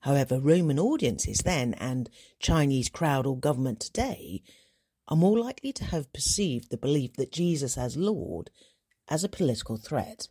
However, 0.00 0.40
Roman 0.40 0.80
audiences 0.80 1.38
then 1.44 1.74
and 1.74 2.10
Chinese 2.40 2.88
crowd 2.88 3.24
or 3.24 3.38
government 3.38 3.78
today 3.78 4.42
are 5.08 5.16
more 5.16 5.38
likely 5.38 5.72
to 5.72 5.84
have 5.84 6.12
perceived 6.12 6.70
the 6.70 6.76
belief 6.76 7.14
that 7.14 7.32
Jesus 7.32 7.76
as 7.76 7.96
Lord 7.96 8.50
as 9.08 9.24
a 9.24 9.28
political 9.28 9.76
threat. 9.76 10.28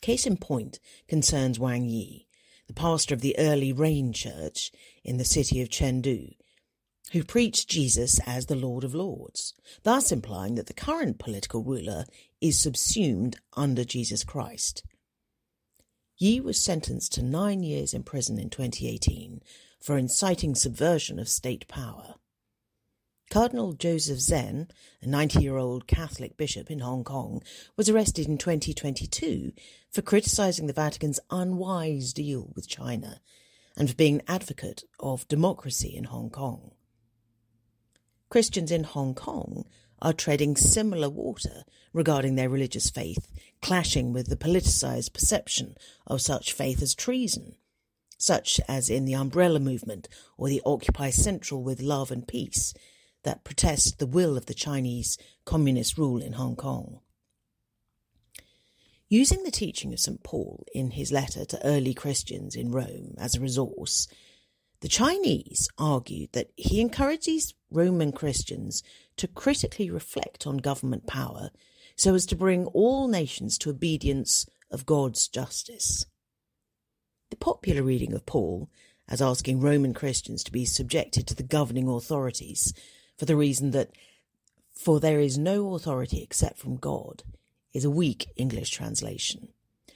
Case 0.00 0.26
in 0.26 0.36
point 0.36 0.78
concerns 1.08 1.58
Wang 1.58 1.84
Yi, 1.84 2.26
the 2.66 2.74
pastor 2.74 3.14
of 3.14 3.20
the 3.20 3.38
early 3.38 3.72
Rain 3.72 4.12
Church 4.12 4.70
in 5.04 5.16
the 5.16 5.24
city 5.24 5.60
of 5.62 5.68
Chengdu, 5.68 6.34
who 7.12 7.24
preached 7.24 7.68
Jesus 7.68 8.20
as 8.26 8.46
the 8.46 8.56
Lord 8.56 8.84
of 8.84 8.94
Lords, 8.94 9.54
thus 9.82 10.10
implying 10.10 10.56
that 10.56 10.66
the 10.66 10.74
current 10.74 11.18
political 11.18 11.62
ruler 11.62 12.04
is 12.40 12.58
subsumed 12.58 13.38
under 13.56 13.84
Jesus 13.84 14.24
Christ. 14.24 14.82
Yi 16.18 16.40
was 16.40 16.58
sentenced 16.60 17.12
to 17.12 17.22
nine 17.22 17.62
years 17.62 17.92
in 17.92 18.02
prison 18.02 18.38
in 18.38 18.50
2018 18.50 19.42
for 19.80 19.98
inciting 19.98 20.54
subversion 20.54 21.18
of 21.18 21.28
state 21.28 21.68
power. 21.68 22.14
Cardinal 23.28 23.72
Joseph 23.72 24.20
Zen, 24.20 24.68
a 25.02 25.06
90 25.06 25.40
year 25.40 25.56
old 25.56 25.86
Catholic 25.86 26.36
bishop 26.36 26.70
in 26.70 26.78
Hong 26.78 27.02
Kong, 27.02 27.42
was 27.76 27.88
arrested 27.88 28.28
in 28.28 28.38
2022 28.38 29.52
for 29.90 30.02
criticizing 30.02 30.66
the 30.66 30.72
Vatican's 30.72 31.18
unwise 31.30 32.12
deal 32.12 32.52
with 32.54 32.68
China 32.68 33.20
and 33.76 33.90
for 33.90 33.96
being 33.96 34.16
an 34.16 34.26
advocate 34.28 34.84
of 35.00 35.26
democracy 35.28 35.94
in 35.94 36.04
Hong 36.04 36.30
Kong. 36.30 36.70
Christians 38.28 38.70
in 38.70 38.84
Hong 38.84 39.14
Kong 39.14 39.64
are 40.00 40.12
treading 40.12 40.56
similar 40.56 41.10
water 41.10 41.64
regarding 41.92 42.36
their 42.36 42.48
religious 42.48 42.90
faith, 42.90 43.28
clashing 43.60 44.12
with 44.12 44.28
the 44.28 44.36
politicized 44.36 45.12
perception 45.12 45.76
of 46.06 46.20
such 46.20 46.52
faith 46.52 46.80
as 46.80 46.94
treason, 46.94 47.56
such 48.18 48.60
as 48.68 48.88
in 48.88 49.04
the 49.04 49.14
Umbrella 49.14 49.58
Movement 49.58 50.08
or 50.38 50.48
the 50.48 50.62
Occupy 50.64 51.10
Central 51.10 51.62
with 51.62 51.80
Love 51.80 52.10
and 52.10 52.28
Peace, 52.28 52.72
that 53.26 53.42
protest 53.42 53.98
the 53.98 54.06
will 54.06 54.36
of 54.36 54.46
the 54.46 54.54
Chinese 54.54 55.18
communist 55.44 55.98
rule 55.98 56.22
in 56.22 56.34
Hong 56.34 56.54
Kong. 56.54 57.00
Using 59.08 59.42
the 59.42 59.50
teaching 59.50 59.92
of 59.92 59.98
St. 59.98 60.22
Paul 60.22 60.64
in 60.72 60.92
his 60.92 61.10
letter 61.10 61.44
to 61.44 61.66
early 61.66 61.92
Christians 61.92 62.54
in 62.54 62.70
Rome 62.70 63.14
as 63.18 63.34
a 63.34 63.40
resource, 63.40 64.06
the 64.80 64.88
Chinese 64.88 65.68
argued 65.76 66.32
that 66.34 66.50
he 66.56 66.80
encourages 66.80 67.54
Roman 67.68 68.12
Christians 68.12 68.84
to 69.16 69.26
critically 69.26 69.90
reflect 69.90 70.46
on 70.46 70.58
government 70.58 71.08
power 71.08 71.50
so 71.96 72.14
as 72.14 72.26
to 72.26 72.36
bring 72.36 72.66
all 72.66 73.08
nations 73.08 73.58
to 73.58 73.70
obedience 73.70 74.46
of 74.70 74.86
God's 74.86 75.26
justice. 75.26 76.04
The 77.30 77.36
popular 77.36 77.82
reading 77.82 78.12
of 78.12 78.24
Paul 78.24 78.70
as 79.08 79.20
asking 79.20 79.60
Roman 79.60 79.94
Christians 79.94 80.44
to 80.44 80.52
be 80.52 80.64
subjected 80.64 81.26
to 81.26 81.34
the 81.34 81.42
governing 81.42 81.88
authorities 81.88 82.72
for 83.16 83.24
the 83.24 83.36
reason 83.36 83.70
that 83.72 83.90
for 84.74 85.00
there 85.00 85.20
is 85.20 85.38
no 85.38 85.74
authority 85.74 86.22
except 86.22 86.58
from 86.58 86.76
God 86.76 87.22
is 87.72 87.84
a 87.84 87.90
weak 87.90 88.28
English 88.36 88.70
translation. 88.70 89.48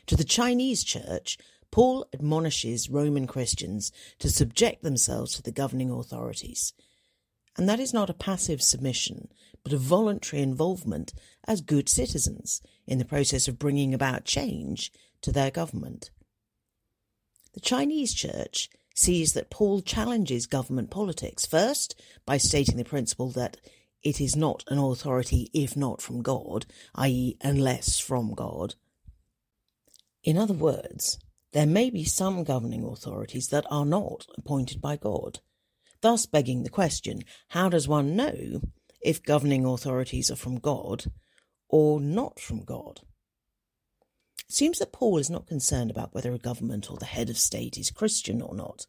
To 0.06 0.16
the 0.16 0.24
Chinese 0.24 0.83
church, 0.83 1.38
Paul 1.70 2.09
admonishes 2.12 2.90
Roman 2.90 3.26
Christians 3.26 3.92
to 4.18 4.28
subject 4.28 4.83
themselves 4.83 5.35
to 5.35 5.42
the 5.42 5.52
governing 5.52 5.90
authorities. 5.90 6.72
And 7.56 7.68
that 7.68 7.80
is 7.80 7.94
not 7.94 8.11
a 8.11 8.14
passive 8.14 8.62
submission, 8.62 9.28
but 9.62 9.72
a 9.72 9.78
voluntary 9.78 10.42
involvement 10.42 11.12
as 11.46 11.61
good 11.61 11.88
citizens 11.88 12.62
in 12.87 12.98
the 12.98 13.04
process 13.04 13.46
of 13.46 13.59
bringing 13.59 13.94
about 13.94 14.24
change 14.24 14.92
to 15.22 15.30
their 15.30 15.50
government. 15.50 16.11
The 17.52 17.61
Chinese 17.61 18.14
church 18.14 18.70
sees 18.94 19.33
that 19.33 19.50
Paul 19.50 19.81
challenges 19.81 20.46
government 20.46 20.90
politics, 20.90 21.46
first 21.46 22.00
by 22.26 22.38
stating 22.38 22.76
the 22.76 22.85
principle 22.85 23.31
that 23.31 23.59
it 24.03 24.20
is 24.20 24.35
not 24.35 24.64
an 24.68 24.79
authority 24.79 25.50
if 25.53 25.76
not 25.76 26.00
from 26.00 26.22
God, 26.22 26.66
i.e., 26.94 27.37
unless 27.42 27.98
from 27.98 28.35
God. 28.35 28.74
In 30.22 30.37
other 30.38 30.55
words, 30.55 31.18
there 31.53 31.66
may 31.66 31.90
be 31.90 32.05
some 32.05 32.44
governing 32.44 32.85
authorities 32.85 33.48
that 33.48 33.66
are 33.70 33.85
not 33.85 34.26
appointed 34.37 34.81
by 34.81 34.96
God, 34.96 35.40
thus 36.00 36.26
begging 36.26 36.62
the 36.62 36.70
question 36.70 37.22
how 37.48 37.68
does 37.68 37.88
one 37.88 38.16
know 38.16 38.61
if 39.00 39.22
governing 39.22 39.64
authorities 39.64 40.31
are 40.31 40.37
from 40.37 40.59
God 40.59 41.05
or 41.68 42.00
not 42.00 42.38
from 42.38 42.64
God? 42.64 43.00
Seems 44.52 44.80
that 44.80 44.92
Paul 44.92 45.18
is 45.18 45.30
not 45.30 45.46
concerned 45.46 45.92
about 45.92 46.12
whether 46.12 46.34
a 46.34 46.38
government 46.38 46.90
or 46.90 46.96
the 46.96 47.04
head 47.04 47.30
of 47.30 47.38
state 47.38 47.78
is 47.78 47.92
Christian 47.92 48.42
or 48.42 48.52
not. 48.52 48.84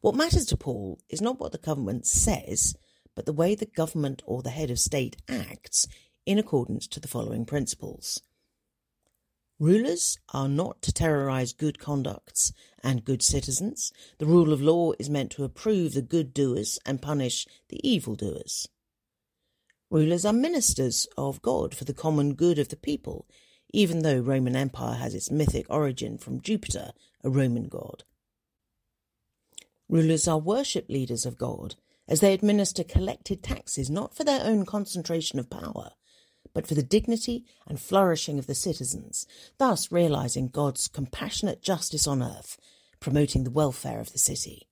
What 0.00 0.16
matters 0.16 0.44
to 0.46 0.56
Paul 0.56 0.98
is 1.08 1.20
not 1.20 1.38
what 1.38 1.52
the 1.52 1.58
government 1.58 2.04
says, 2.04 2.74
but 3.14 3.24
the 3.24 3.32
way 3.32 3.54
the 3.54 3.64
government 3.64 4.22
or 4.26 4.42
the 4.42 4.50
head 4.50 4.72
of 4.72 4.80
state 4.80 5.16
acts 5.28 5.86
in 6.26 6.36
accordance 6.36 6.88
to 6.88 6.98
the 6.98 7.06
following 7.06 7.44
principles. 7.44 8.22
Rulers 9.60 10.18
are 10.32 10.48
not 10.48 10.82
to 10.82 10.92
terrorize 10.92 11.52
good 11.52 11.78
conducts 11.78 12.52
and 12.82 13.04
good 13.04 13.22
citizens. 13.22 13.92
The 14.18 14.26
rule 14.26 14.52
of 14.52 14.60
law 14.60 14.94
is 14.98 15.08
meant 15.08 15.30
to 15.32 15.44
approve 15.44 15.94
the 15.94 16.02
good 16.02 16.34
doers 16.34 16.80
and 16.84 17.00
punish 17.00 17.46
the 17.68 17.78
evil 17.88 18.16
doers. 18.16 18.68
Rulers 19.90 20.24
are 20.24 20.32
ministers 20.32 21.06
of 21.16 21.40
God 21.40 21.72
for 21.72 21.84
the 21.84 21.94
common 21.94 22.34
good 22.34 22.58
of 22.58 22.70
the 22.70 22.76
people, 22.76 23.28
even 23.74 24.02
though 24.02 24.20
Roman 24.20 24.54
Empire 24.54 24.94
has 24.94 25.14
its 25.16 25.32
mythic 25.32 25.66
origin 25.68 26.16
from 26.16 26.40
Jupiter, 26.40 26.92
a 27.24 27.28
Roman 27.28 27.66
god. 27.66 28.04
Rulers 29.88 30.28
are 30.28 30.38
worship 30.38 30.88
leaders 30.88 31.26
of 31.26 31.36
God, 31.36 31.74
as 32.06 32.20
they 32.20 32.32
administer 32.32 32.84
collected 32.84 33.42
taxes 33.42 33.90
not 33.90 34.14
for 34.14 34.22
their 34.22 34.44
own 34.44 34.64
concentration 34.64 35.40
of 35.40 35.50
power, 35.50 35.90
but 36.54 36.68
for 36.68 36.74
the 36.74 36.84
dignity 36.84 37.44
and 37.66 37.80
flourishing 37.80 38.38
of 38.38 38.46
the 38.46 38.54
citizens, 38.54 39.26
thus 39.58 39.90
realizing 39.90 40.48
God's 40.48 40.86
compassionate 40.86 41.60
justice 41.60 42.06
on 42.06 42.22
earth, 42.22 42.56
promoting 43.00 43.42
the 43.42 43.50
welfare 43.50 43.98
of 43.98 44.12
the 44.12 44.18
city. 44.18 44.68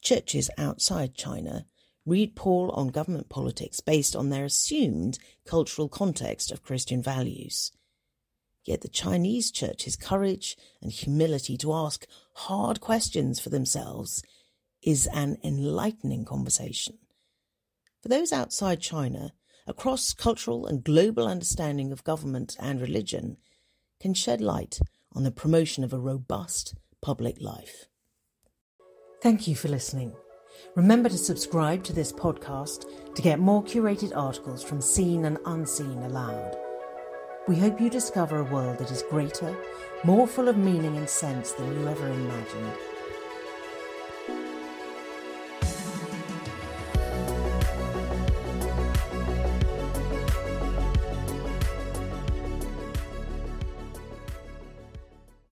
Churches 0.00 0.50
outside 0.56 1.16
China 1.16 1.66
read 2.04 2.34
Paul 2.34 2.70
on 2.70 2.88
government 2.88 3.28
politics 3.28 3.80
based 3.80 4.16
on 4.16 4.28
their 4.28 4.44
assumed 4.44 5.18
cultural 5.46 5.88
context 5.88 6.50
of 6.50 6.62
Christian 6.62 7.02
values. 7.02 7.72
Yet 8.64 8.80
the 8.80 8.88
Chinese 8.88 9.50
church's 9.50 9.96
courage 9.96 10.56
and 10.80 10.92
humility 10.92 11.56
to 11.58 11.72
ask 11.72 12.06
hard 12.34 12.80
questions 12.80 13.40
for 13.40 13.50
themselves 13.50 14.22
is 14.82 15.08
an 15.12 15.38
enlightening 15.44 16.24
conversation. 16.24 16.98
For 18.02 18.08
those 18.08 18.32
outside 18.32 18.80
China, 18.80 19.32
a 19.66 19.74
cross 19.74 20.12
cultural 20.12 20.66
and 20.66 20.82
global 20.82 21.28
understanding 21.28 21.92
of 21.92 22.04
government 22.04 22.56
and 22.58 22.80
religion 22.80 23.36
can 24.00 24.14
shed 24.14 24.40
light 24.40 24.80
on 25.12 25.22
the 25.22 25.30
promotion 25.30 25.84
of 25.84 25.92
a 25.92 25.98
robust 25.98 26.74
public 27.00 27.40
life. 27.40 27.86
Thank 29.22 29.46
you 29.46 29.54
for 29.54 29.68
listening. 29.68 30.14
Remember 30.74 31.08
to 31.08 31.18
subscribe 31.18 31.84
to 31.84 31.92
this 31.92 32.12
podcast 32.12 32.86
to 33.14 33.22
get 33.22 33.38
more 33.38 33.62
curated 33.62 34.16
articles 34.16 34.62
from 34.62 34.80
Seen 34.80 35.24
and 35.24 35.38
Unseen 35.44 36.02
aloud. 36.02 36.56
We 37.48 37.56
hope 37.56 37.80
you 37.80 37.90
discover 37.90 38.38
a 38.38 38.44
world 38.44 38.78
that 38.78 38.90
is 38.90 39.04
greater, 39.10 39.56
more 40.04 40.26
full 40.26 40.48
of 40.48 40.56
meaning 40.56 40.96
and 40.96 41.08
sense 41.08 41.52
than 41.52 41.72
you 41.72 41.88
ever 41.88 42.06
imagined 42.06 42.72